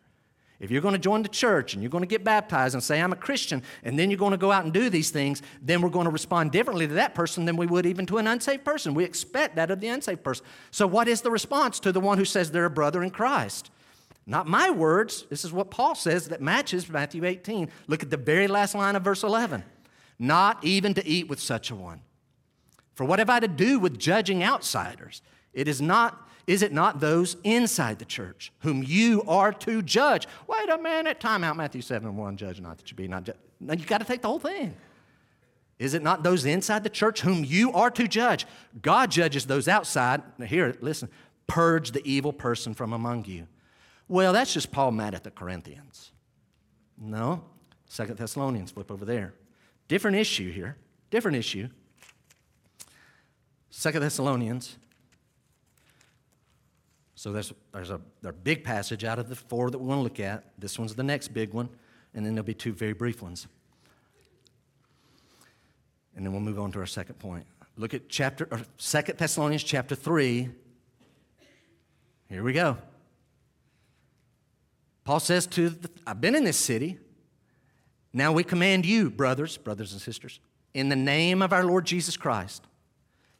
[0.60, 3.00] If you're going to join the church and you're going to get baptized and say,
[3.00, 5.82] I'm a Christian, and then you're going to go out and do these things, then
[5.82, 8.64] we're going to respond differently to that person than we would even to an unsaved
[8.64, 8.94] person.
[8.94, 10.46] We expect that of the unsaved person.
[10.70, 13.72] So, what is the response to the one who says they're a brother in Christ?
[14.30, 15.26] Not my words.
[15.28, 17.68] This is what Paul says that matches Matthew 18.
[17.88, 19.64] Look at the very last line of verse 11.
[20.20, 22.00] Not even to eat with such a one.
[22.94, 25.20] For what have I to do with judging outsiders?
[25.52, 30.28] It is not is it not those inside the church whom you are to judge?
[30.46, 33.36] Wait a minute, time out, Matthew 7 1, judge not that you be not judge.
[33.58, 34.76] Now you got to take the whole thing.
[35.80, 38.46] Is it not those inside the church whom you are to judge?
[38.80, 40.22] God judges those outside.
[40.38, 41.08] Now, here, listen,
[41.48, 43.48] purge the evil person from among you.
[44.10, 46.10] Well, that's just Paul mad at the Corinthians.
[46.98, 47.44] No.
[47.86, 49.34] Second Thessalonians, flip over there.
[49.86, 50.76] Different issue here.
[51.10, 51.68] Different issue.
[53.70, 54.76] Second Thessalonians.
[57.14, 60.00] So there's, there's a, there's a big passage out of the four that we want
[60.00, 60.42] to look at.
[60.58, 61.68] This one's the next big one,
[62.12, 63.46] and then there'll be two very brief ones.
[66.16, 67.46] And then we'll move on to our second point.
[67.76, 70.48] Look at chapter, Second Thessalonians chapter 3.
[72.28, 72.76] Here we go.
[75.10, 76.96] Paul says to, the, I've been in this city.
[78.12, 80.38] Now we command you, brothers, brothers and sisters,
[80.72, 82.62] in the name of our Lord Jesus Christ,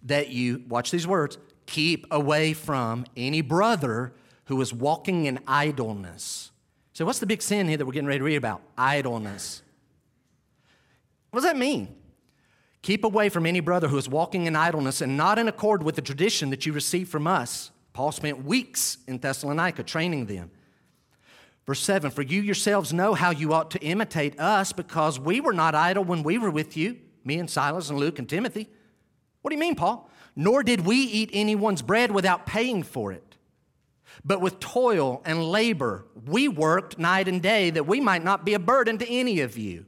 [0.02, 4.12] that you, watch these words, keep away from any brother
[4.46, 6.50] who is walking in idleness.
[6.92, 8.62] So, what's the big sin here that we're getting ready to read about?
[8.76, 9.62] Idleness.
[11.30, 11.94] What does that mean?
[12.82, 15.94] Keep away from any brother who is walking in idleness and not in accord with
[15.94, 17.70] the tradition that you received from us.
[17.92, 20.50] Paul spent weeks in Thessalonica training them.
[21.66, 25.52] Verse 7 For you yourselves know how you ought to imitate us because we were
[25.52, 28.68] not idle when we were with you, me and Silas and Luke and Timothy.
[29.42, 30.10] What do you mean, Paul?
[30.36, 33.36] Nor did we eat anyone's bread without paying for it.
[34.24, 38.54] But with toil and labor, we worked night and day that we might not be
[38.54, 39.86] a burden to any of you.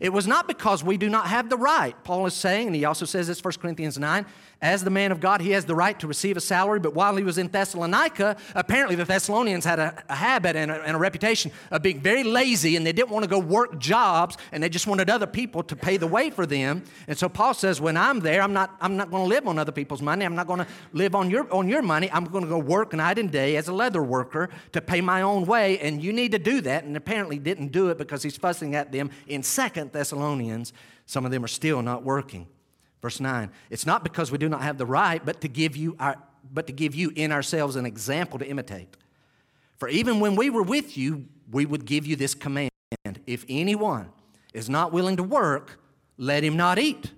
[0.00, 1.94] It was not because we do not have the right.
[2.04, 4.26] Paul is saying, and he also says this, 1 Corinthians 9,
[4.60, 7.14] as the man of God, he has the right to receive a salary, but while
[7.14, 10.98] he was in Thessalonica, apparently the Thessalonians had a, a habit and a, and a,
[10.98, 14.68] reputation of being very lazy and they didn't want to go work jobs and they
[14.68, 16.82] just wanted other people to pay the way for them.
[17.06, 19.60] And so Paul says, when I'm there, I'm not, I'm not going to live on
[19.60, 20.24] other people's money.
[20.24, 22.10] I'm not going to live on your, on your money.
[22.10, 25.22] I'm going to go work night and day as a leather worker to pay my
[25.22, 26.82] own way, and you need to do that.
[26.82, 30.72] And apparently didn't do it because he's fussing at them in Second Thessalonians.
[31.06, 32.48] Some of them are still not working.
[33.00, 35.96] Verse 9, it's not because we do not have the right, but to give you
[36.00, 36.16] our,
[36.52, 38.96] but to give you in ourselves an example to imitate.
[39.76, 42.70] For even when we were with you, we would give you this command
[43.26, 44.10] if anyone
[44.52, 45.78] is not willing to work,
[46.16, 47.12] let him not eat.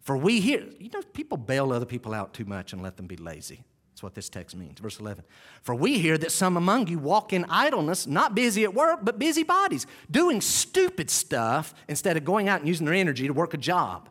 [0.00, 3.06] For we hear, you know, people bail other people out too much and let them
[3.06, 3.64] be lazy.
[3.92, 4.78] That's what this text means.
[4.78, 5.24] Verse 11.
[5.62, 9.18] For we hear that some among you walk in idleness, not busy at work, but
[9.18, 13.54] busy bodies, doing stupid stuff instead of going out and using their energy to work
[13.54, 14.08] a job.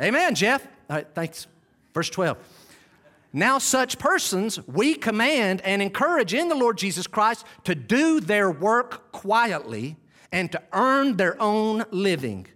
[0.00, 0.66] Amen, Jeff.
[0.88, 1.46] All right, thanks.
[1.92, 2.38] Verse 12.
[3.32, 8.50] Now, such persons we command and encourage in the Lord Jesus Christ to do their
[8.50, 9.96] work quietly
[10.32, 12.46] and to earn their own living.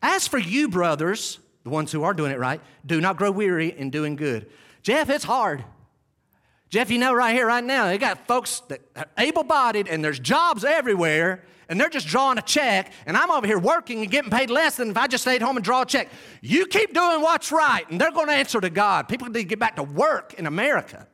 [0.00, 3.76] As for you, brothers, the ones who are doing it right, do not grow weary
[3.76, 4.50] in doing good.
[4.82, 5.64] Jeff, it's hard.
[6.70, 10.04] Jeff, you know, right here, right now, they got folks that are able bodied and
[10.04, 14.10] there's jobs everywhere, and they're just drawing a check, and I'm over here working and
[14.10, 16.10] getting paid less than if I just stayed home and draw a check.
[16.42, 19.08] You keep doing what's right, and they're going to answer to God.
[19.08, 21.08] People need to get back to work in America.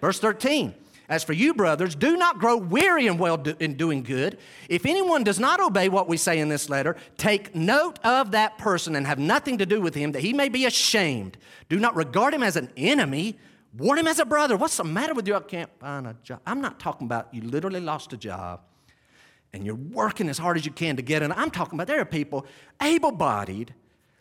[0.00, 0.74] Verse 13.
[1.08, 4.38] As for you, brothers, do not grow weary in well do, in doing good.
[4.68, 8.58] If anyone does not obey what we say in this letter, take note of that
[8.58, 11.36] person and have nothing to do with him, that he may be ashamed.
[11.68, 13.38] Do not regard him as an enemy.
[13.78, 14.56] Warn him as a brother.
[14.56, 15.36] What's the matter with you?
[15.36, 16.40] I can't find a job.
[16.44, 18.62] I'm not talking about you literally lost a job
[19.52, 21.30] and you're working as hard as you can to get it.
[21.34, 22.46] I'm talking about there are people
[22.80, 23.74] able bodied,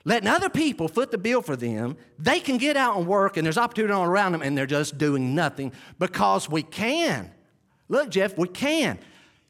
[0.03, 1.95] letting other people foot the bill for them.
[2.19, 4.97] They can get out and work, and there's opportunity all around them, and they're just
[4.97, 7.31] doing nothing because we can.
[7.87, 8.99] Look, Jeff, we can.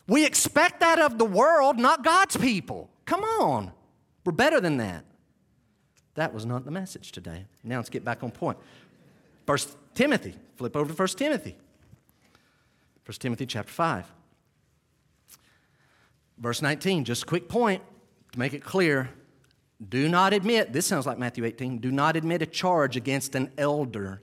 [0.07, 2.89] We expect that of the world, not God's people.
[3.05, 3.71] Come on.
[4.25, 5.05] We're better than that.
[6.15, 7.45] That was not the message today.
[7.63, 8.57] Now let's get back on point.
[9.45, 10.35] First Timothy.
[10.57, 11.55] Flip over to First Timothy.
[13.03, 14.05] First Timothy chapter 5.
[16.41, 17.83] Verse 19, just a quick point
[18.31, 19.09] to make it clear.
[19.87, 23.51] Do not admit, this sounds like Matthew 18, do not admit a charge against an
[23.57, 24.21] elder.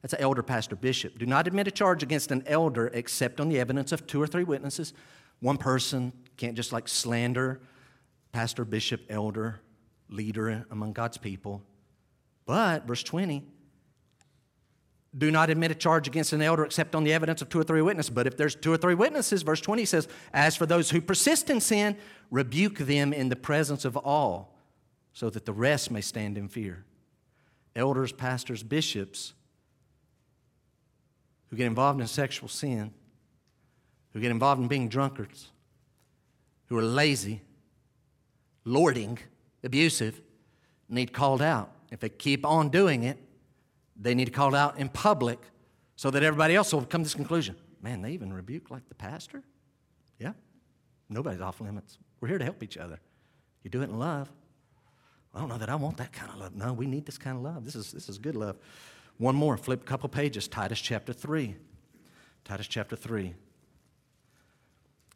[0.00, 1.18] That's an elder, pastor, bishop.
[1.18, 4.26] Do not admit a charge against an elder except on the evidence of two or
[4.26, 4.94] three witnesses.
[5.40, 7.60] One person can't just like slander
[8.32, 9.60] pastor, bishop, elder,
[10.08, 11.62] leader among God's people.
[12.46, 13.44] But, verse 20,
[15.16, 17.64] do not admit a charge against an elder except on the evidence of two or
[17.64, 18.10] three witnesses.
[18.10, 21.50] But if there's two or three witnesses, verse 20 says, As for those who persist
[21.50, 21.96] in sin,
[22.30, 24.56] rebuke them in the presence of all,
[25.12, 26.84] so that the rest may stand in fear.
[27.76, 29.34] Elders, pastors, bishops
[31.50, 32.92] who get involved in sexual sin,
[34.12, 35.50] who get involved in being drunkards,
[36.66, 37.42] who are lazy,
[38.64, 39.18] lording,
[39.62, 40.22] abusive,
[40.88, 41.70] need called out.
[41.90, 43.18] If they keep on doing it,
[43.96, 45.38] they need to call it out in public
[45.96, 47.56] so that everybody else will come to this conclusion.
[47.80, 49.42] Man, they even rebuke like the pastor?
[50.18, 50.32] Yeah.
[51.08, 51.98] Nobody's off limits.
[52.20, 52.98] We're here to help each other.
[53.62, 54.30] You do it in love.
[55.34, 56.54] I don't know that I want that kind of love.
[56.54, 57.64] No, we need this kind of love.
[57.64, 58.56] This is, this is good love.
[59.18, 61.56] One more, flip a couple pages, Titus chapter 3.
[62.44, 63.34] Titus chapter 3.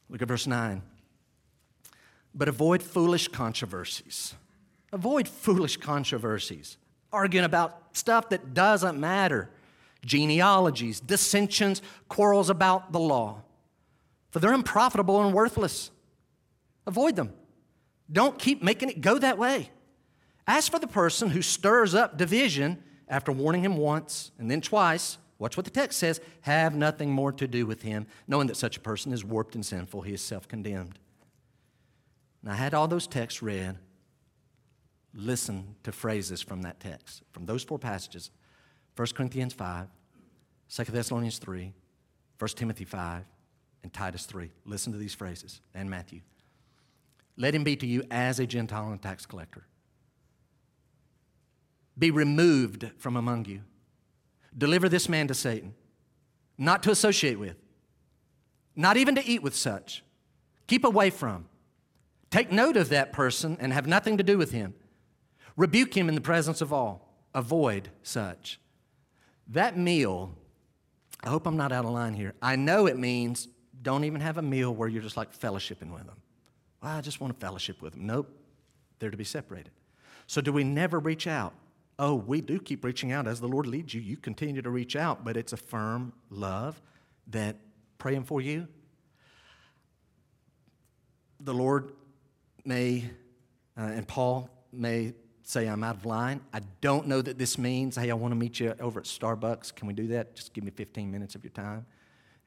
[0.09, 0.83] Look at verse 9.
[2.35, 4.35] But avoid foolish controversies.
[4.93, 6.77] Avoid foolish controversies
[7.17, 9.51] arguing about stuff that doesn't matter
[10.05, 13.43] genealogies, dissensions, quarrels about the law.
[14.31, 15.91] For they're unprofitable and worthless.
[16.87, 17.33] Avoid them.
[18.11, 19.71] Don't keep making it go that way.
[20.47, 25.19] As for the person who stirs up division after warning him once and then twice,
[25.39, 28.77] watch what the text says have nothing more to do with him, knowing that such
[28.77, 30.99] a person is warped and sinful, he is self condemned.
[32.43, 33.77] And I had all those texts read,
[35.17, 38.31] listen to phrases from that text, from those four passages
[38.97, 39.89] 1 Corinthians 5,
[40.75, 41.73] 2 Thessalonians 3,
[42.39, 43.25] 1 Timothy 5,
[43.83, 44.51] and Titus 3.
[44.65, 46.23] Listen to these phrases, and Matthew.
[47.37, 49.67] Let him be to you as a Gentile and tax collector.
[51.99, 53.63] Be removed from among you.
[54.57, 55.75] Deliver this man to Satan,
[56.57, 57.57] not to associate with,
[58.75, 60.03] not even to eat with such.
[60.67, 61.47] Keep away from.
[62.31, 64.75] Take note of that person and have nothing to do with him.
[65.57, 67.15] Rebuke him in the presence of all.
[67.35, 68.61] Avoid such.
[69.49, 70.37] That meal,
[71.23, 72.35] I hope I'm not out of line here.
[72.43, 73.49] I know it means
[73.83, 76.17] don't even have a meal where you're just like fellowshipping with them.
[76.83, 78.07] Well, I just want to fellowship with them.
[78.07, 78.29] Nope,
[78.99, 79.71] they're to be separated.
[80.27, 81.55] So, do we never reach out?
[81.99, 84.01] Oh, we do keep reaching out as the Lord leads you.
[84.01, 86.81] You continue to reach out, but it's a firm love
[87.29, 87.57] that
[87.99, 88.69] praying for you.
[91.41, 91.93] The Lord
[92.65, 93.05] may,
[93.79, 95.15] uh, and Paul may
[95.47, 96.41] say I'm out of line.
[96.53, 99.73] I don't know that this means, hey, I want to meet you over at Starbucks.
[99.77, 100.35] Can we do that?
[100.35, 101.87] Just give me 15 minutes of your time.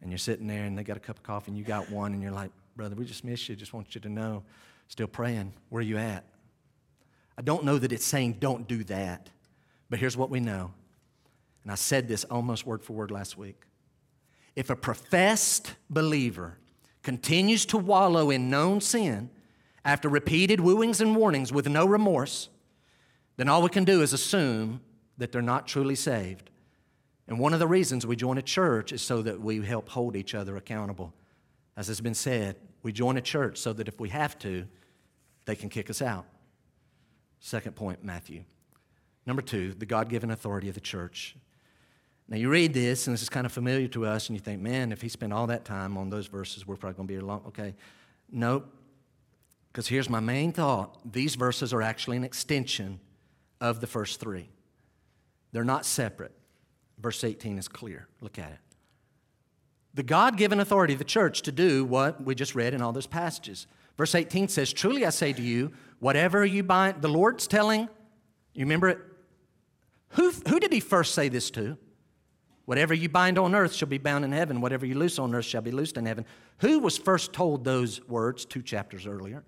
[0.01, 2.11] And you're sitting there and they got a cup of coffee and you got one
[2.11, 3.55] and you're like, brother, we just miss you.
[3.55, 4.43] Just want you to know,
[4.89, 5.53] still praying.
[5.69, 6.25] Where are you at?
[7.37, 9.29] I don't know that it's saying don't do that,
[9.89, 10.73] but here's what we know.
[11.63, 13.61] And I said this almost word for word last week.
[14.57, 16.57] If a professed believer
[17.01, 19.29] continues to wallow in known sin
[19.85, 22.49] after repeated wooings and warnings with no remorse,
[23.39, 24.81] then all we can do is assume
[25.17, 26.49] that they're not truly saved.
[27.25, 30.17] And one of the reasons we join a church is so that we help hold
[30.17, 31.13] each other accountable.
[31.77, 34.67] As has been said, we join a church so that if we have to,
[35.45, 36.25] they can kick us out.
[37.39, 38.43] Second point, Matthew.
[39.25, 41.37] Number two, the God given authority of the church.
[42.27, 44.61] Now, you read this, and this is kind of familiar to us, and you think,
[44.61, 47.47] man, if he spent all that time on those verses, we're probably going to be.
[47.47, 47.73] Okay.
[48.29, 48.67] Nope.
[49.71, 52.99] Because here's my main thought these verses are actually an extension
[53.61, 54.49] of the first three.
[55.51, 56.31] They're not separate.
[56.99, 58.07] Verse 18 is clear.
[58.21, 58.59] Look at it.
[59.93, 62.91] The God given authority of the church to do what we just read in all
[62.91, 63.67] those passages.
[63.97, 67.89] Verse 18 says, Truly I say to you, whatever you bind, the Lord's telling,
[68.53, 68.99] you remember it?
[70.09, 71.77] Who, who did he first say this to?
[72.65, 74.61] Whatever you bind on earth shall be bound in heaven.
[74.61, 76.25] Whatever you loose on earth shall be loosed in heaven.
[76.59, 79.43] Who was first told those words two chapters earlier?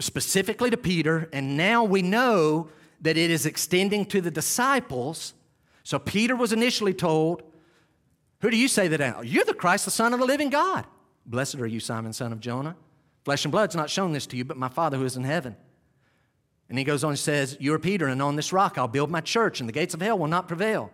[0.00, 2.68] Specifically to Peter, and now we know
[3.00, 5.34] that it is extending to the disciples.
[5.82, 7.42] So Peter was initially told,
[8.40, 9.24] Who do you say that I am?
[9.24, 10.86] You're the Christ, the Son of the living God.
[11.26, 12.76] Blessed are you, Simon, son of Jonah.
[13.24, 15.56] Flesh and blood's not shown this to you, but my Father who is in heaven.
[16.68, 19.10] And he goes on and says, You are Peter, and on this rock I'll build
[19.10, 20.90] my church, and the gates of hell will not prevail.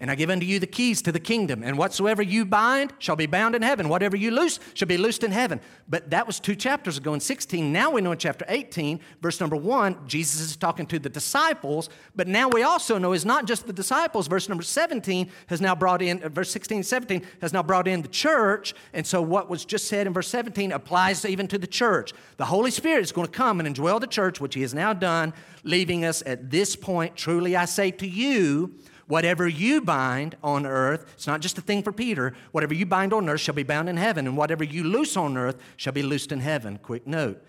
[0.00, 1.62] And I give unto you the keys to the kingdom.
[1.62, 3.88] And whatsoever you bind shall be bound in heaven.
[3.88, 5.60] Whatever you loose shall be loosed in heaven.
[5.88, 7.72] But that was two chapters ago in 16.
[7.72, 11.90] Now we know in chapter 18, verse number one, Jesus is talking to the disciples.
[12.16, 14.26] But now we also know it's not just the disciples.
[14.26, 17.86] Verse number 17 has now brought in, uh, verse 16 and 17 has now brought
[17.86, 18.74] in the church.
[18.94, 22.12] And so what was just said in verse 17 applies even to the church.
[22.36, 24.92] The Holy Spirit is going to come and indwell the church, which he has now
[24.92, 25.32] done,
[25.62, 27.14] leaving us at this point.
[27.14, 28.74] Truly I say to you,
[29.06, 33.12] Whatever you bind on earth, it's not just a thing for Peter, whatever you bind
[33.12, 36.02] on earth shall be bound in heaven, and whatever you loose on earth shall be
[36.02, 36.78] loosed in heaven.
[36.82, 37.44] Quick note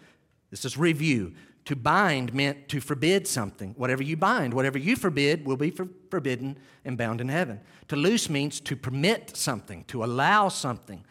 [0.51, 1.34] this is review.
[1.66, 3.74] To bind meant to forbid something.
[3.76, 7.60] Whatever you bind, whatever you forbid, will be for forbidden and bound in heaven.
[7.88, 11.03] To loose means to permit something, to allow something.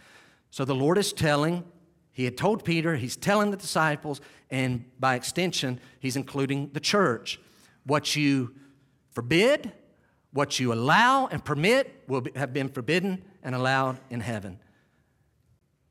[0.51, 1.65] So the Lord is telling,
[2.13, 7.41] He had told Peter, He's telling the disciples, and by extension, He's including the church.
[7.85, 8.55] What you
[9.11, 9.73] forbid,
[10.35, 14.59] what you allow and permit will be, have been forbidden and allowed in heaven.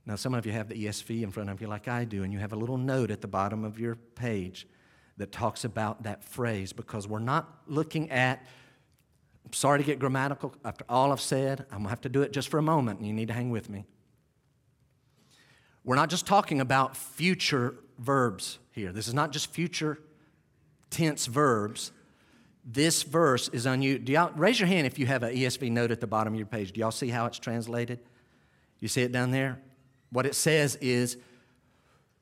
[0.05, 2.33] Now, some of you have the ESV in front of you, like I do, and
[2.33, 4.67] you have a little note at the bottom of your page
[5.15, 8.45] that talks about that phrase because we're not looking at,
[9.45, 11.65] I'm sorry to get grammatical after all I've said.
[11.71, 13.49] I'm to have to do it just for a moment, and you need to hang
[13.49, 13.85] with me.
[15.85, 18.91] We're not just talking about future verbs here.
[18.91, 19.99] This is not just future
[20.89, 21.93] tense verbs
[22.65, 23.99] this verse is on you.
[23.99, 26.39] Do y'all raise your hand if you have an ESV note at the bottom of
[26.39, 26.71] your page?
[26.71, 27.99] Do y'all see how it's translated?
[28.79, 29.59] You see it down there?
[30.11, 31.17] What it says is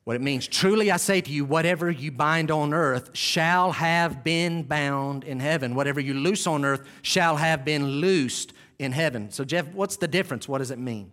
[0.04, 0.48] what it means.
[0.48, 5.38] Truly I say to you, whatever you bind on earth shall have been bound in
[5.38, 5.74] heaven.
[5.74, 9.30] Whatever you loose on earth shall have been loosed in heaven.
[9.30, 10.48] So, Jeff, what's the difference?
[10.48, 11.12] What does it mean?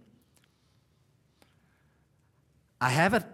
[2.82, 3.26] I have a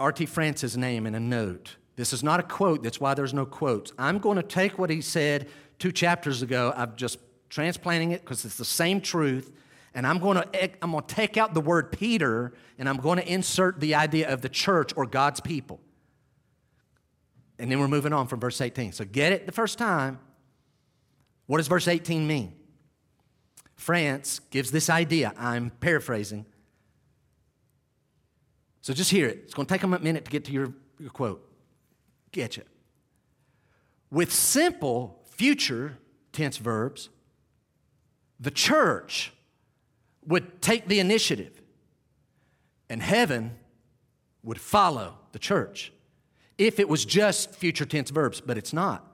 [0.00, 0.26] R.T.
[0.26, 3.92] France's name in a note this is not a quote, that's why there's no quotes.
[3.98, 5.48] I'm going to take what he said
[5.80, 6.72] two chapters ago.
[6.76, 7.18] I'm just
[7.48, 9.50] transplanting it because it's the same truth.
[9.94, 13.18] And I'm going, to, I'm going to take out the word Peter and I'm going
[13.18, 15.80] to insert the idea of the church or God's people.
[17.58, 18.92] And then we're moving on from verse 18.
[18.92, 20.20] So get it the first time.
[21.46, 22.54] What does verse 18 mean?
[23.74, 25.34] France gives this idea.
[25.36, 26.46] I'm paraphrasing.
[28.82, 29.40] So just hear it.
[29.42, 31.46] It's going to take them a minute to get to your, your quote.
[32.38, 32.62] Get you.
[34.12, 35.98] With simple future
[36.30, 37.08] tense verbs,
[38.38, 39.32] the church
[40.24, 41.60] would take the initiative
[42.88, 43.56] and heaven
[44.44, 45.92] would follow the church
[46.58, 49.04] if it was just future tense verbs, but it's not.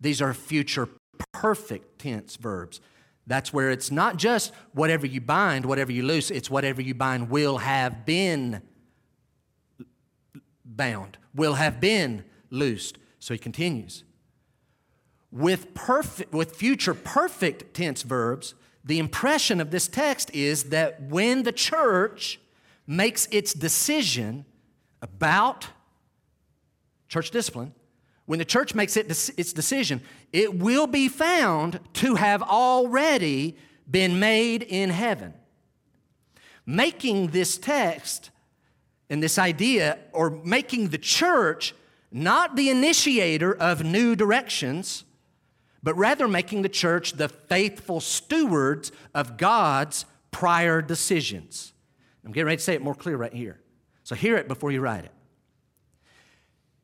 [0.00, 0.88] These are future
[1.32, 2.80] perfect tense verbs.
[3.26, 7.30] That's where it's not just whatever you bind, whatever you loose, it's whatever you bind
[7.30, 8.62] will have been
[10.64, 12.98] bound, will have been loosed.
[13.18, 14.04] So he continues.
[15.32, 21.42] With, perfect, with future perfect tense verbs, the impression of this text is that when
[21.44, 22.40] the church
[22.86, 24.44] makes its decision
[25.02, 25.68] about
[27.08, 27.74] church discipline,
[28.26, 30.00] when the church makes it its decision,
[30.32, 33.56] it will be found to have already
[33.90, 35.34] been made in heaven.
[36.64, 38.30] Making this text
[39.08, 41.74] and this idea, or making the church
[42.10, 45.04] not the initiator of new directions,
[45.82, 51.72] but rather making the church the faithful stewards of God's prior decisions.
[52.24, 53.60] I'm getting ready to say it more clear right here.
[54.04, 55.12] So hear it before you write it.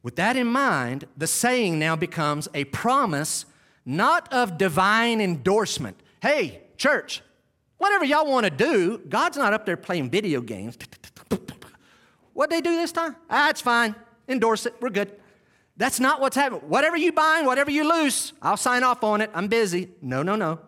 [0.02, 3.44] With that in mind, the saying now becomes a promise
[3.84, 6.00] not of divine endorsement.
[6.20, 7.22] Hey, church,
[7.78, 10.76] whatever y'all want to do, God's not up there playing video games.
[12.32, 13.16] What'd they do this time?
[13.30, 13.94] Ah, it's fine.
[14.28, 14.74] Endorse it.
[14.80, 15.12] We're good.
[15.76, 16.62] That's not what's happening.
[16.68, 19.30] Whatever you bind, whatever you loose, I'll sign off on it.
[19.34, 19.90] I'm busy.
[20.00, 20.60] No, no, no.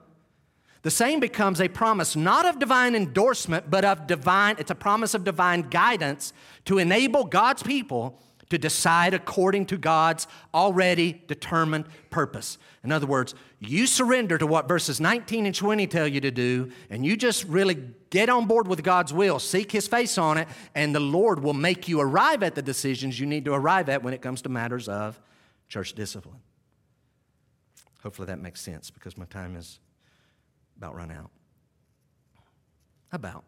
[0.83, 5.15] The same becomes a promise not of divine endorsement, but of divine, it's a promise
[5.15, 6.33] of divine guidance
[6.67, 8.21] to enable God's people
[8.51, 12.59] to decide according to God's already determined purpose.
[12.83, 16.71] In other words, you surrender to what verses 19 and 20 tell you to do,
[16.91, 17.77] and you just really
[18.11, 21.55] get on board with God's will, seek His face on it, and the Lord will
[21.55, 24.49] make you arrive at the decisions you need to arrive at when it comes to
[24.49, 25.21] matters of
[25.69, 26.41] church discipline.
[28.03, 29.81] Hopefully that makes sense because my time is
[30.77, 31.31] about run out.
[33.13, 33.45] About.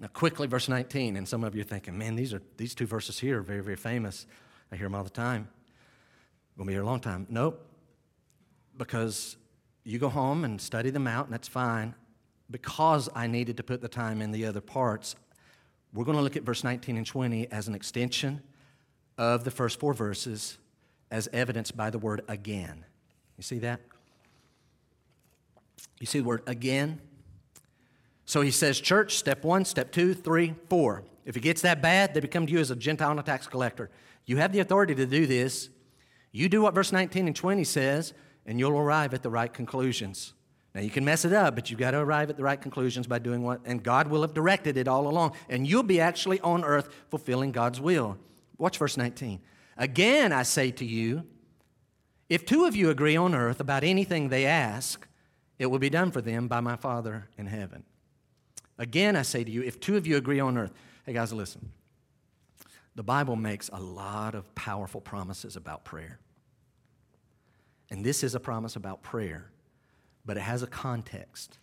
[0.00, 2.86] Now, quickly, verse 19, and some of you are thinking, man, these, are, these two
[2.86, 4.26] verses here are very, very famous.
[4.72, 5.48] I hear them all the time.
[6.58, 7.26] To be here a long time.
[7.28, 7.66] Nope.
[8.78, 9.36] Because
[9.84, 11.94] you go home and study them out, and that's fine.
[12.50, 15.16] Because I needed to put the time in the other parts,
[15.92, 18.42] we're going to look at verse 19 and 20 as an extension
[19.18, 20.56] of the first four verses,
[21.10, 22.86] as evidenced by the word again.
[23.36, 23.80] You see that?
[25.98, 27.00] You see the word again?
[28.30, 31.02] So he says, church, step one, step two, three, four.
[31.24, 33.48] If it gets that bad, they become to you as a Gentile and a tax
[33.48, 33.90] collector.
[34.24, 35.68] You have the authority to do this.
[36.30, 38.14] You do what verse 19 and 20 says,
[38.46, 40.34] and you'll arrive at the right conclusions.
[40.76, 43.08] Now, you can mess it up, but you've got to arrive at the right conclusions
[43.08, 46.38] by doing what, and God will have directed it all along, and you'll be actually
[46.42, 48.16] on earth fulfilling God's will.
[48.58, 49.40] Watch verse 19.
[49.76, 51.24] Again, I say to you,
[52.28, 55.08] if two of you agree on earth about anything they ask,
[55.58, 57.82] it will be done for them by my Father in heaven.
[58.80, 60.72] Again, I say to you, if two of you agree on earth,
[61.04, 61.70] hey guys, listen.
[62.94, 66.18] The Bible makes a lot of powerful promises about prayer.
[67.90, 69.50] And this is a promise about prayer,
[70.24, 71.58] but it has a context.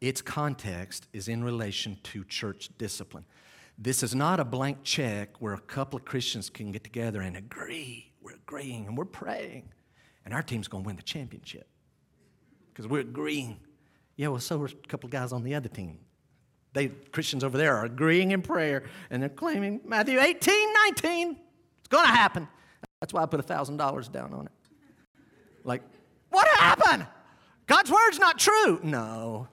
[0.00, 3.24] Its context is in relation to church discipline.
[3.76, 7.36] This is not a blank check where a couple of Christians can get together and
[7.36, 8.12] agree.
[8.22, 9.70] We're agreeing and we're praying,
[10.24, 11.66] and our team's going to win the championship
[12.68, 13.58] because we're agreeing.
[14.14, 15.98] Yeah, well, so are a couple of guys on the other team.
[16.74, 21.36] They, Christians over there are agreeing in prayer and they're claiming Matthew 18, 19.
[21.78, 22.48] It's going to happen.
[23.00, 24.52] That's why I put $1,000 down on it.
[25.62, 25.82] Like,
[26.30, 27.06] what happened?
[27.66, 28.80] God's word's not true.
[28.82, 29.48] No.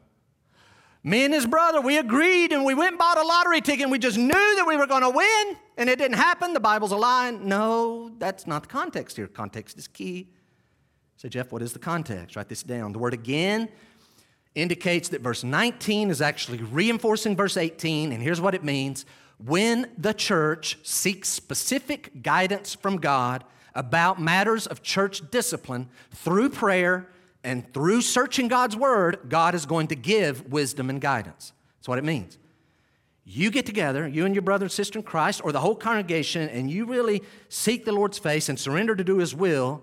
[1.03, 3.91] Me and his brother, we agreed and we went and bought a lottery ticket and
[3.91, 6.53] we just knew that we were going to win and it didn't happen.
[6.53, 7.31] The Bible's a lie.
[7.31, 9.27] No, that's not the context here.
[9.27, 10.29] Context is key.
[11.17, 12.35] So Jeff, what is the context?
[12.35, 12.93] Write this down.
[12.93, 13.69] The word again
[14.55, 19.05] indicates that verse 19 is actually reinforcing verse 18, and here's what it means.
[19.43, 27.07] When the church seeks specific guidance from God about matters of church discipline through prayer
[27.43, 31.53] and through searching God's word, God is going to give wisdom and guidance.
[31.77, 32.37] That's what it means.
[33.23, 36.49] You get together, you and your brother and sister in Christ, or the whole congregation,
[36.49, 39.81] and you really seek the Lord's face and surrender to do His will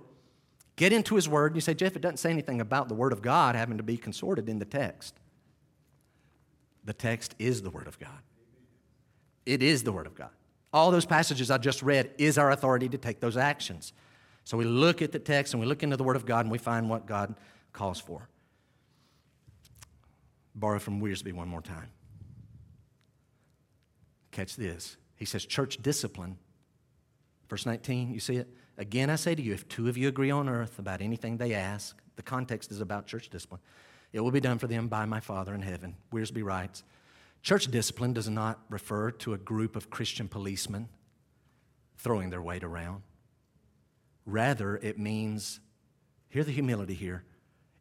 [0.78, 3.12] get into his word, and you say, Jeff, it doesn't say anything about the word
[3.12, 5.14] of God having to be consorted in the text.
[6.84, 8.22] The text is the word of God.
[9.44, 10.30] It is the word of God.
[10.72, 13.92] All those passages I just read is our authority to take those actions.
[14.44, 16.50] So we look at the text and we look into the Word of God and
[16.50, 17.34] we find what God
[17.74, 18.28] calls for.
[20.54, 21.88] Borrow from Wiersbe one more time.
[24.30, 24.96] Catch this.
[25.16, 26.38] He says, church discipline.
[27.50, 28.48] Verse 19, you see it?
[28.78, 31.52] Again, I say to you, if two of you agree on earth about anything they
[31.52, 33.60] ask, the context is about church discipline,
[34.12, 35.96] it will be done for them by my Father in heaven.
[36.12, 36.84] Wiersbe writes,
[37.42, 40.88] Church discipline does not refer to a group of Christian policemen
[41.96, 43.02] throwing their weight around.
[44.24, 45.60] Rather, it means,
[46.28, 47.24] hear the humility here,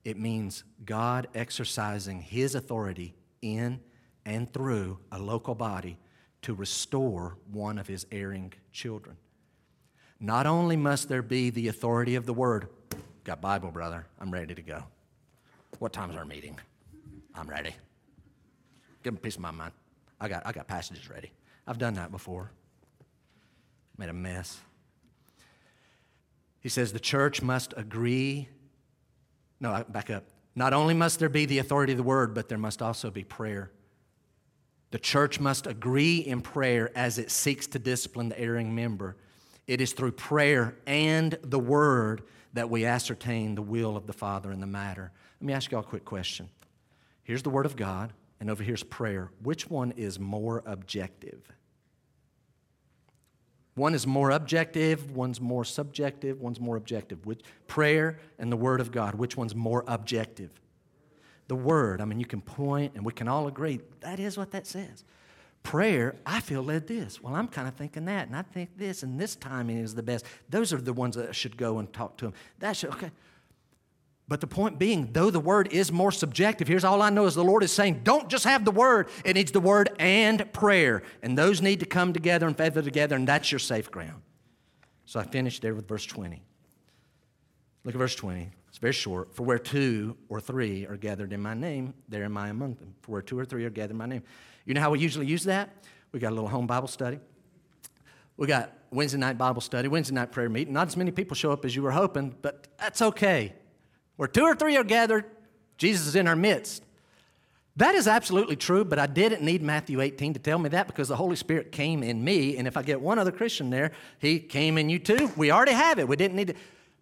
[0.04, 3.80] it means God exercising His authority in
[4.26, 6.00] and through a local body
[6.42, 9.18] to restore one of His erring children.
[10.20, 12.70] Not only must there be the authority of the Word,
[13.24, 14.84] got Bible, brother, I'm ready to go.
[15.80, 16.58] What time is our meeting?
[17.36, 17.76] I'm ready.
[19.04, 19.74] Give them a piece of my mind.
[20.20, 21.32] I got, I got passages ready.
[21.68, 22.52] I've done that before.
[23.98, 24.60] Made a mess.
[26.62, 28.50] He says the church must agree.
[29.60, 30.24] No, back up.
[30.56, 33.24] Not only must there be the authority of the word, but there must also be
[33.24, 33.72] prayer.
[34.90, 39.18] The church must agree in prayer as it seeks to discipline the erring member.
[39.68, 42.24] It is through prayer and the word
[42.54, 45.12] that we ascertain the will of the Father in the matter.
[45.40, 46.50] Let me ask you all a quick question.
[47.24, 49.32] Here's the word of God and over here's prayer.
[49.44, 51.52] Which one is more objective?
[53.78, 57.28] One is more objective, one's more subjective, one's more objective.
[57.28, 60.50] Which, prayer and the Word of God, which one's more objective?
[61.48, 64.50] The Word, I mean, you can point and we can all agree that is what
[64.52, 65.04] that says.
[65.68, 67.22] Prayer, I feel led this.
[67.22, 70.02] Well, I'm kind of thinking that, and I think this, and this timing is the
[70.02, 70.26] best.
[70.50, 72.34] Those are the ones that should go and talk to them.
[72.60, 73.12] That should, okay.
[74.30, 77.36] But the point being, though the word is more subjective, here's all I know is
[77.36, 81.04] the Lord is saying, don't just have the word, it needs the word and prayer.
[81.22, 84.22] And those need to come together and feather together, and that's your safe ground.
[85.04, 86.42] So I finished there with verse 20.
[87.84, 88.52] Look at verse 20.
[88.78, 89.34] It's very short.
[89.34, 92.94] For where two or three are gathered in my name, there am I among them.
[93.02, 94.22] For where two or three are gathered in my name.
[94.66, 95.84] You know how we usually use that?
[96.12, 97.18] We got a little home Bible study.
[98.38, 100.76] We got Wednesday night Bible study, Wednesday night prayer meeting.
[100.76, 103.54] Not as many people show up as you were hoping, but that's okay.
[104.18, 105.26] Where two or three are gathered,
[105.80, 106.84] Jesus is in our midst.
[107.78, 111.08] That is absolutely true, but I didn't need Matthew 18 to tell me that because
[111.08, 114.38] the Holy Spirit came in me, and if I get one other Christian there, he
[114.38, 115.32] came in you too.
[115.36, 116.08] We already have it.
[116.08, 116.56] We didn't need to.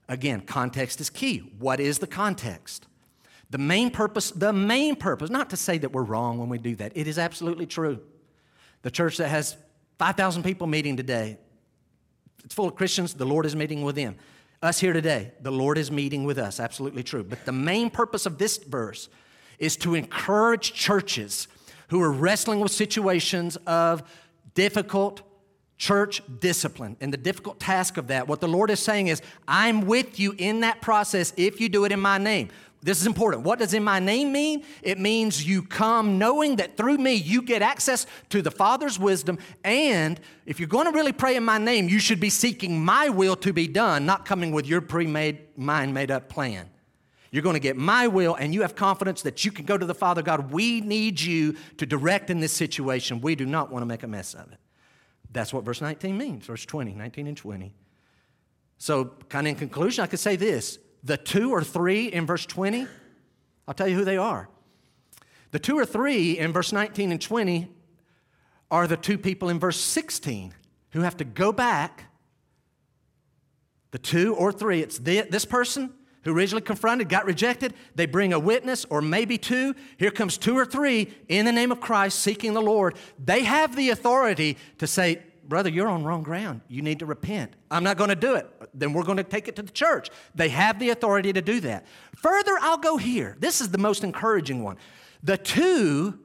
[0.07, 1.39] Again, context is key.
[1.59, 2.87] What is the context?
[3.49, 6.75] The main purpose, the main purpose, not to say that we're wrong when we do
[6.75, 7.99] that, it is absolutely true.
[8.81, 9.55] The church that has
[9.97, 11.37] 5,000 people meeting today,
[12.43, 14.15] it's full of Christians, the Lord is meeting with them
[14.61, 17.23] us here today, the Lord is meeting with us, absolutely true.
[17.23, 19.09] But the main purpose of this verse
[19.59, 21.47] is to encourage churches
[21.89, 24.03] who are wrestling with situations of
[24.55, 25.21] difficult
[25.77, 28.27] church discipline and the difficult task of that.
[28.27, 31.85] What the Lord is saying is, I'm with you in that process if you do
[31.85, 32.49] it in my name.
[32.85, 33.43] This is important.
[33.43, 34.63] What does in my name mean?
[34.83, 39.39] It means you come knowing that through me you get access to the Father's wisdom.
[39.63, 43.09] And if you're going to really pray in my name, you should be seeking my
[43.09, 46.69] will to be done, not coming with your pre made, mind made up plan.
[47.31, 49.85] You're going to get my will, and you have confidence that you can go to
[49.85, 50.51] the Father God.
[50.51, 53.19] We need you to direct in this situation.
[53.19, 54.59] We do not want to make a mess of it.
[55.35, 57.73] That's what verse 19 means, verse 20, 19 and 20.
[58.77, 62.45] So, kind of in conclusion, I could say this the two or three in verse
[62.45, 62.87] 20,
[63.67, 64.47] I'll tell you who they are.
[65.51, 67.69] The two or three in verse 19 and 20
[68.71, 70.53] are the two people in verse 16
[70.91, 72.05] who have to go back.
[73.91, 75.93] The two or three, it's this person
[76.25, 77.73] who originally confronted, got rejected.
[77.93, 79.75] They bring a witness or maybe two.
[79.97, 82.97] Here comes two or three in the name of Christ seeking the Lord.
[83.23, 86.61] They have the authority to say, brother, you're on wrong ground.
[86.67, 87.53] You need to repent.
[87.69, 88.49] I'm not going to do it.
[88.73, 90.09] Then we're going to take it to the church.
[90.33, 91.85] They have the authority to do that.
[92.17, 93.37] Further, I'll go here.
[93.39, 94.77] This is the most encouraging one.
[95.23, 96.19] The two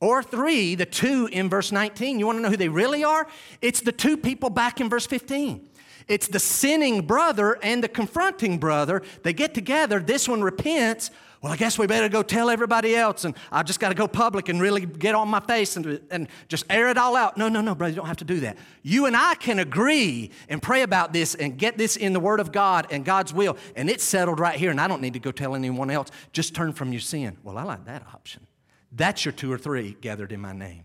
[0.00, 3.26] or three, the two in verse 19, you want to know who they really are?
[3.60, 5.68] It's the two people back in verse 15.
[6.08, 9.02] It's the sinning brother and the confronting brother.
[9.22, 10.00] They get together.
[10.00, 11.10] This one repents
[11.42, 14.06] well, I guess we better go tell everybody else, and I just got to go
[14.06, 17.36] public and really get on my face and, and just air it all out.
[17.36, 18.56] No, no, no, brother, you don't have to do that.
[18.84, 22.38] You and I can agree and pray about this and get this in the Word
[22.38, 25.18] of God and God's will, and it's settled right here, and I don't need to
[25.18, 26.10] go tell anyone else.
[26.32, 27.36] Just turn from your sin.
[27.42, 28.46] Well, I like that option.
[28.92, 30.84] That's your two or three gathered in my name.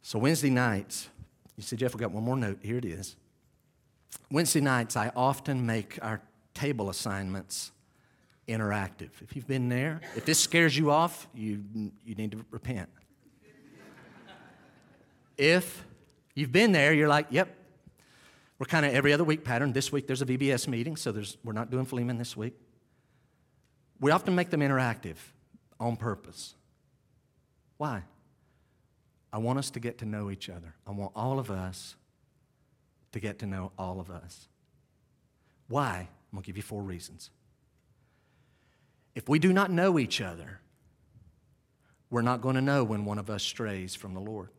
[0.00, 1.10] So, Wednesday nights,
[1.56, 2.58] you see, Jeff, we got one more note.
[2.62, 3.16] Here it is.
[4.30, 6.20] Wednesday nights, I often make our
[6.54, 7.72] table assignments
[8.48, 9.10] interactive.
[9.22, 11.62] If you've been there, if this scares you off, you,
[12.04, 12.88] you need to repent.
[15.36, 15.84] if
[16.36, 17.48] You've been there, you're like, yep.
[18.58, 19.72] We're kind of every other week pattern.
[19.72, 22.54] This week there's a VBS meeting, so there's, we're not doing Philemon this week.
[24.00, 25.16] We often make them interactive
[25.80, 26.54] on purpose.
[27.78, 28.02] Why?
[29.32, 30.74] I want us to get to know each other.
[30.86, 31.96] I want all of us
[33.12, 34.48] to get to know all of us.
[35.68, 36.08] Why?
[36.08, 37.30] I'm going to give you four reasons.
[39.14, 40.60] If we do not know each other,
[42.10, 44.50] we're not going to know when one of us strays from the Lord.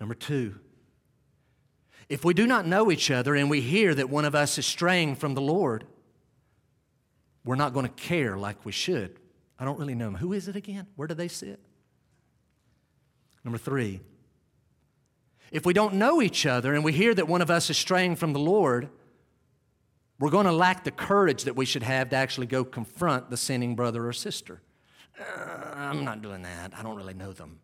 [0.00, 0.56] Number two,
[2.08, 4.66] if we do not know each other and we hear that one of us is
[4.66, 5.84] straying from the Lord,
[7.44, 9.18] we're not going to care like we should.
[9.58, 10.10] I don't really know.
[10.10, 10.86] Who is it again?
[10.96, 11.60] Where do they sit?
[13.44, 14.00] Number three,
[15.50, 18.16] if we don't know each other and we hear that one of us is straying
[18.16, 18.88] from the Lord,
[20.18, 23.36] we're going to lack the courage that we should have to actually go confront the
[23.36, 24.60] sinning brother or sister.
[25.18, 26.72] Uh, I'm not doing that.
[26.76, 27.58] I don't really know them.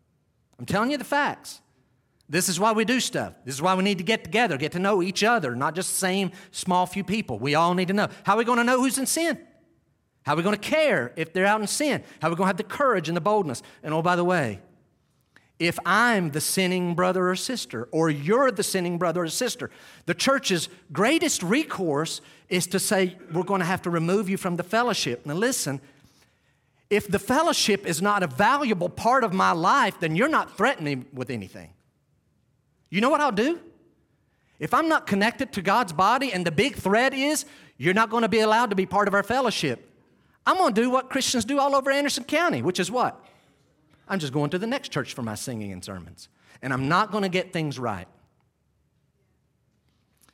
[0.59, 1.61] I'm telling you the facts.
[2.29, 3.33] This is why we do stuff.
[3.45, 5.91] This is why we need to get together, get to know each other, not just
[5.91, 7.39] the same small few people.
[7.39, 8.09] We all need to know.
[8.23, 9.39] How are we going to know who's in sin?
[10.23, 12.03] How are we going to care if they're out in sin?
[12.21, 13.63] How are we going to have the courage and the boldness?
[13.81, 14.59] And oh, by the way,
[15.59, 19.71] if I'm the sinning brother or sister, or you're the sinning brother or sister.
[20.05, 24.55] The church's greatest recourse is to say, we're going to have to remove you from
[24.55, 25.25] the fellowship.
[25.25, 25.81] Now, listen,
[26.89, 30.99] if the fellowship is not a valuable part of my life, then you're not threatening
[30.99, 31.71] me with anything.
[32.89, 33.59] You know what I'll do?
[34.59, 37.45] If I'm not connected to God's body and the big threat is
[37.77, 39.91] you're not going to be allowed to be part of our fellowship,
[40.45, 43.23] I'm going to do what Christians do all over Anderson County, which is what?
[44.07, 46.29] I'm just going to the next church for my singing and sermons.
[46.61, 48.07] And I'm not going to get things right.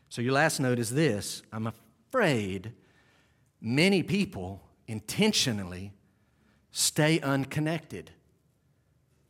[0.09, 2.73] So, your last note is this I'm afraid
[3.59, 5.91] many people intentionally
[6.71, 8.11] stay unconnected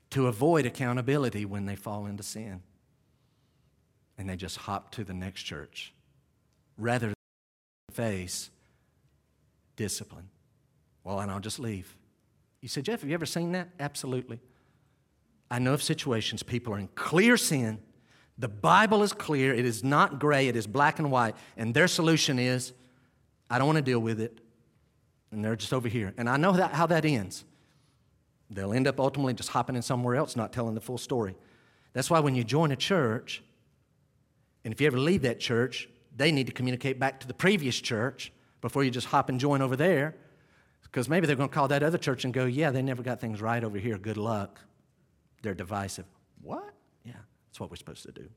[0.10, 2.62] to avoid accountability when they fall into sin.
[4.18, 5.94] And they just hop to the next church
[6.78, 7.16] rather than
[7.92, 8.50] face
[9.76, 10.30] discipline.
[11.04, 11.96] Well, and I'll just leave.
[12.64, 13.68] You said, Jeff, have you ever seen that?
[13.78, 14.40] Absolutely.
[15.52, 17.78] I know of situations people are in clear sin.
[18.38, 19.54] The Bible is clear.
[19.54, 21.36] It is not gray, it is black and white.
[21.58, 22.72] And their solution is,
[23.50, 24.40] I don't want to deal with it.
[25.30, 26.14] And they're just over here.
[26.18, 27.44] And I know that, how that ends.
[28.50, 31.36] They'll end up ultimately just hopping in somewhere else, not telling the full story.
[31.92, 33.44] That's why when you join a church,
[34.64, 37.78] and if you ever leave that church, they need to communicate back to the previous
[37.82, 38.32] church
[38.62, 40.16] before you just hop and join over there
[40.94, 43.20] because maybe they're going to call that other church and go, yeah, they never got
[43.20, 43.98] things right over here.
[43.98, 44.60] Good luck.
[45.42, 46.06] They're divisive.
[46.44, 46.72] What?
[47.04, 47.14] Yeah,
[47.48, 48.30] that's what we're supposed to do.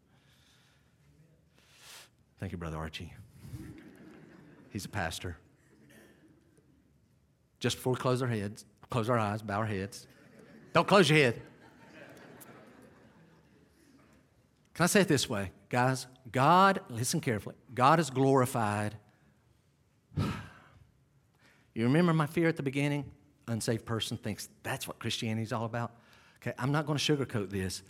[2.41, 3.13] Thank you, Brother Archie.
[4.71, 5.37] He's a pastor.
[7.61, 10.07] Just before we close our heads, close our eyes, bow our heads.
[10.73, 11.43] Don't close your head.
[14.73, 16.07] Can I say it this way, guys?
[16.33, 18.97] God, listen carefully, God is glorified
[21.81, 23.05] you remember my fear at the beginning?
[23.49, 25.93] Unsaved person thinks that's what Christianity is all about.
[26.41, 27.83] Okay, I'm not going to sugarcoat this.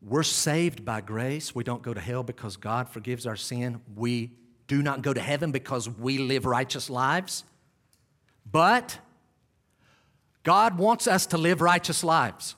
[0.00, 1.54] We're saved by grace.
[1.54, 3.82] We don't go to hell because God forgives our sin.
[3.94, 4.32] We
[4.68, 7.44] do not go to heaven because we live righteous lives.
[8.50, 8.98] But
[10.42, 12.54] God wants us to live righteous lives.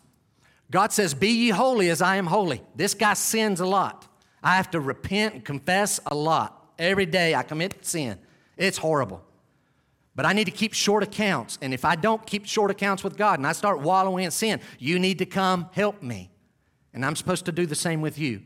[0.71, 2.63] God says, Be ye holy as I am holy.
[2.77, 4.07] This guy sins a lot.
[4.43, 6.73] I have to repent and confess a lot.
[6.79, 8.19] Every day I commit sin.
[8.57, 9.25] It's horrible.
[10.17, 11.59] But I need to keep short accounts.
[11.63, 14.61] And if I don't keep short accounts with God and I start wallowing in sin,
[14.79, 16.31] you need to come help me.
[16.93, 18.43] And I'm supposed to do the same with you.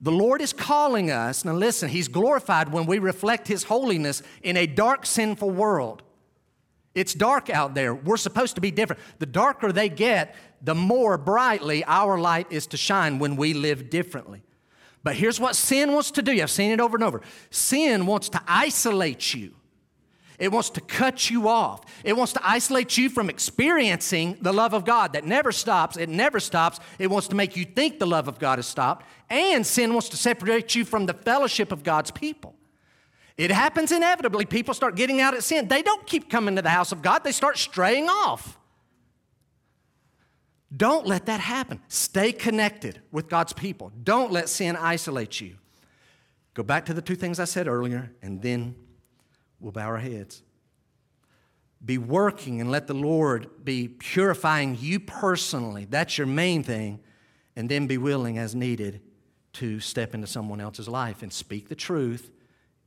[0.00, 4.56] The Lord is calling us, now listen, He's glorified when we reflect His holiness in
[4.58, 6.02] a dark, sinful world.
[6.94, 7.94] It's dark out there.
[7.94, 9.00] We're supposed to be different.
[9.18, 13.90] The darker they get, the more brightly our light is to shine when we live
[13.90, 14.42] differently.
[15.02, 16.32] But here's what sin wants to do.
[16.42, 17.22] I've seen it over and over.
[17.50, 19.52] Sin wants to isolate you.
[20.38, 21.84] It wants to cut you off.
[22.04, 25.96] It wants to isolate you from experiencing the love of God that never stops.
[25.96, 26.78] It never stops.
[26.98, 29.06] It wants to make you think the love of God has stopped.
[29.30, 32.54] And sin wants to separate you from the fellowship of God's people.
[33.36, 34.46] It happens inevitably.
[34.46, 35.68] People start getting out of sin.
[35.68, 38.58] They don't keep coming to the house of God, they start straying off.
[40.74, 41.80] Don't let that happen.
[41.88, 43.92] Stay connected with God's people.
[44.02, 45.56] Don't let sin isolate you.
[46.54, 48.74] Go back to the two things I said earlier, and then
[49.60, 50.42] We'll bow our heads.
[51.84, 55.84] Be working and let the Lord be purifying you personally.
[55.84, 57.00] That's your main thing.
[57.54, 59.00] And then be willing as needed
[59.54, 62.30] to step into someone else's life and speak the truth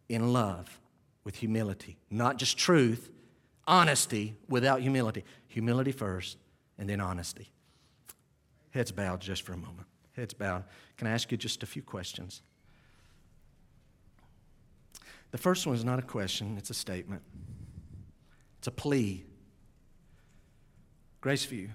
[0.07, 0.79] in love
[1.23, 1.97] with humility.
[2.09, 3.09] Not just truth,
[3.67, 5.23] honesty without humility.
[5.47, 6.37] Humility first,
[6.77, 7.51] and then honesty.
[8.71, 9.87] Heads bowed just for a moment.
[10.15, 10.63] heads bowed,
[10.97, 12.41] can I ask you just a few questions?
[15.31, 17.21] The first one is not a question, it's a statement.
[18.57, 19.25] It's a plea.
[21.21, 21.69] Graceview,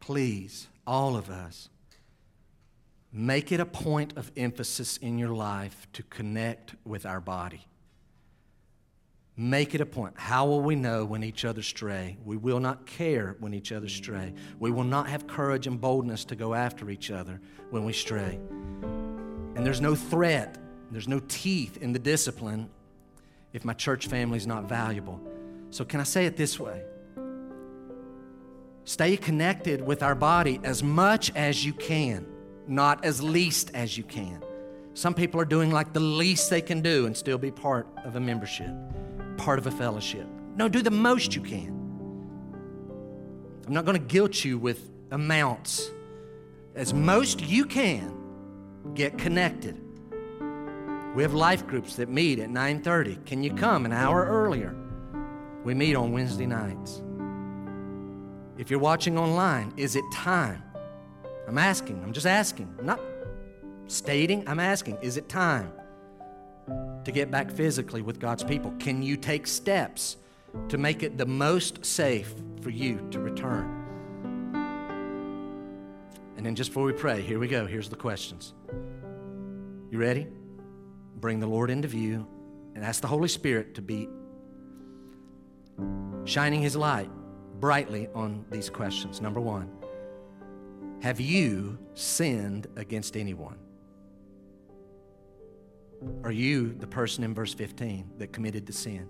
[0.00, 1.68] please, all of us,
[3.12, 7.66] make it a point of emphasis in your life to connect with our body.
[9.36, 10.14] Make it a point.
[10.16, 12.16] How will we know when each other stray?
[12.24, 14.34] We will not care when each other stray.
[14.58, 18.40] We will not have courage and boldness to go after each other when we stray.
[19.54, 20.58] And there's no threat,
[20.90, 22.68] there's no teeth in the discipline
[23.52, 25.20] if my church family is not valuable.
[25.70, 26.82] So, can I say it this way?
[28.84, 32.26] Stay connected with our body as much as you can,
[32.66, 34.42] not as least as you can.
[34.94, 38.16] Some people are doing like the least they can do and still be part of
[38.16, 38.70] a membership
[39.38, 40.26] part of a fellowship.
[40.56, 41.68] No, do the most you can.
[43.66, 45.90] I'm not going to guilt you with amounts.
[46.74, 48.14] As most you can,
[48.94, 49.80] get connected.
[51.18, 53.16] We have life groups that meet at 9:30.
[53.26, 54.72] Can you come an hour earlier?
[55.64, 57.02] We meet on Wednesday nights.
[58.56, 60.62] If you're watching online, is it time?
[61.48, 62.00] I'm asking.
[62.04, 62.72] I'm just asking.
[62.78, 63.00] I'm not
[63.88, 64.98] stating, I'm asking.
[65.02, 65.72] Is it time?
[67.04, 68.72] to get back physically with God's people?
[68.78, 70.18] Can you take steps
[70.68, 73.66] to make it the most safe for you to return?
[76.36, 77.66] And then just before we pray, here we go.
[77.66, 78.54] Here's the questions.
[79.90, 80.28] You ready?
[81.20, 82.26] Bring the Lord into view
[82.74, 84.08] and ask the Holy Spirit to be
[86.24, 87.10] shining His light
[87.60, 89.20] brightly on these questions.
[89.20, 89.70] Number one,
[91.02, 93.58] have you sinned against anyone?
[96.22, 99.08] Are you the person in verse 15 that committed the sin?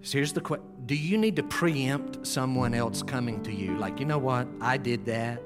[0.00, 3.76] So here's the question Do you need to preempt someone else coming to you?
[3.76, 4.48] Like, you know what?
[4.60, 5.42] I did that.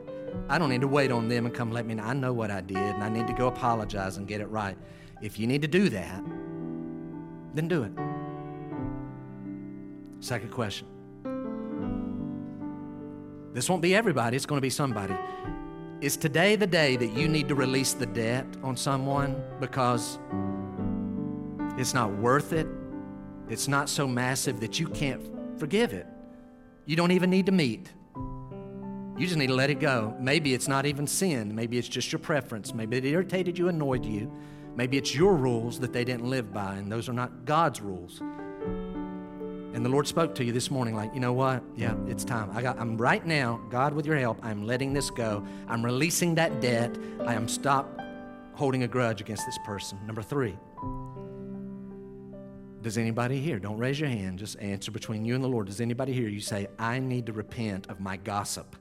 [0.48, 2.04] I don't need to wait on them and come let me know.
[2.04, 4.76] I know what I did, and I need to go apologize and get it right.
[5.23, 6.23] If you need to do that,
[7.55, 7.93] then do it.
[10.20, 10.89] Second question.
[13.53, 15.15] This won't be everybody, it's going to be somebody.
[16.01, 20.19] Is today the day that you need to release the debt on someone because
[21.78, 22.66] it's not worth it?
[23.49, 25.23] It's not so massive that you can't
[25.59, 26.07] forgive it.
[26.86, 27.93] You don't even need to meet.
[29.16, 30.16] You just need to let it go.
[30.19, 31.55] Maybe it's not even sin.
[31.55, 32.74] Maybe it's just your preference.
[32.74, 34.32] Maybe it irritated you, annoyed you.
[34.74, 38.20] Maybe it's your rules that they didn't live by, and those are not God's rules.
[39.74, 41.62] And the Lord spoke to you this morning, like, you know what?
[41.77, 42.51] Yeah, it's time.
[42.53, 45.44] I got, I'm right now, God, with your help, I'm letting this go.
[45.66, 46.97] I'm releasing that debt.
[47.27, 47.99] I am stop
[48.55, 49.99] holding a grudge against this person.
[50.07, 50.57] Number three.
[52.82, 53.59] Does anybody here?
[53.59, 54.40] Don't raise your hand.
[54.40, 55.69] Just answer between you and the Lord.
[55.69, 56.28] Does anybody here?
[56.28, 58.77] You say, I need to repent of my gossip.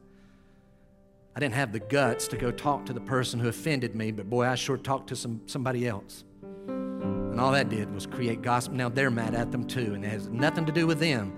[1.36, 4.30] I didn't have the guts to go talk to the person who offended me, but
[4.30, 6.26] boy, I sure talked to some, somebody else.
[6.68, 8.74] And all that did was create gossip.
[8.74, 11.34] Now they're mad at them too, and it has nothing to do with them.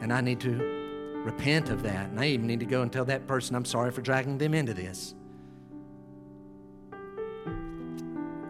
[0.00, 0.52] And I need to
[1.24, 2.08] repent of that.
[2.08, 4.54] And I even need to go and tell that person I'm sorry for dragging them
[4.54, 5.14] into this.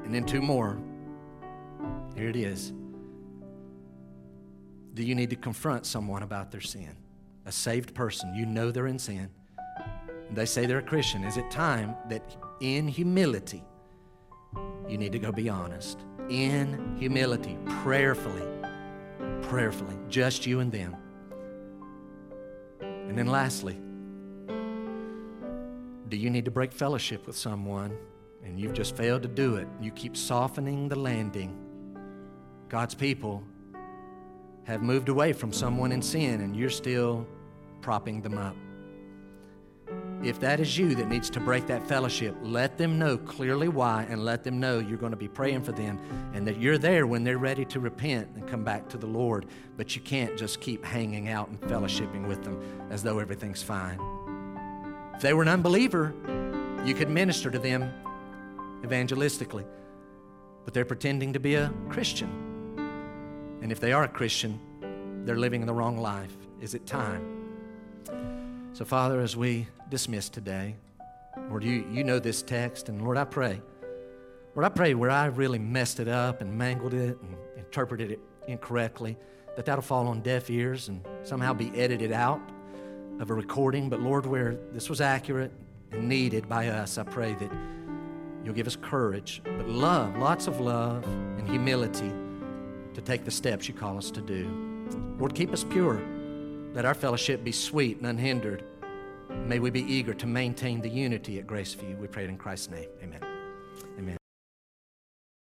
[0.05, 0.79] And then two more.
[2.15, 2.73] Here it is.
[4.95, 6.95] Do you need to confront someone about their sin?
[7.45, 9.31] A saved person, you know they're in sin.
[10.31, 11.25] They say they're a Christian.
[11.25, 13.65] Is it time that in humility
[14.89, 15.99] you need to go be honest?
[16.29, 18.43] in humility, prayerfully,
[19.43, 20.97] prayerfully, just you and them.
[22.81, 23.79] And then lastly,
[26.09, 27.97] do you need to break fellowship with someone
[28.45, 29.69] and you've just failed to do it?
[29.81, 31.57] You keep softening the landing.
[32.69, 33.43] God's people
[34.65, 37.27] have moved away from someone in sin and you're still
[37.81, 38.57] propping them up.
[40.23, 44.07] If that is you that needs to break that fellowship, let them know clearly why
[44.09, 46.01] and let them know you're going to be praying for them
[46.35, 49.47] and that you're there when they're ready to repent and come back to the Lord.
[49.77, 52.61] But you can't just keep hanging out and fellowshipping with them
[52.91, 54.01] as though everything's fine.
[55.15, 56.15] If they were an unbeliever,
[56.85, 57.93] you could minister to them
[58.83, 59.65] evangelistically,
[60.65, 62.29] but they're pretending to be a Christian.
[63.63, 64.59] And if they are a Christian,
[65.25, 66.37] they're living the wrong life.
[66.61, 67.33] Is it time?
[68.73, 70.77] So, Father, as we dismiss today,
[71.49, 73.61] Lord, you, you know this text, and Lord, I pray.
[74.55, 78.21] Lord, I pray where I really messed it up and mangled it and interpreted it
[78.49, 79.17] incorrectly,
[79.55, 82.41] that that'll fall on deaf ears and somehow be edited out
[83.21, 83.89] of a recording.
[83.89, 85.53] But Lord, where this was accurate
[85.93, 87.53] and needed by us, I pray that
[88.45, 92.13] you'll give us courage, but love, lots of love and humility
[92.95, 94.49] to take the steps you call us to do.
[95.19, 96.01] Lord, keep us pure.
[96.73, 98.65] Let our fellowship be sweet and unhindered.
[99.31, 101.99] May we be eager to maintain the unity at Graceview.
[101.99, 102.89] We pray it in Christ's name.
[103.03, 103.36] Amen.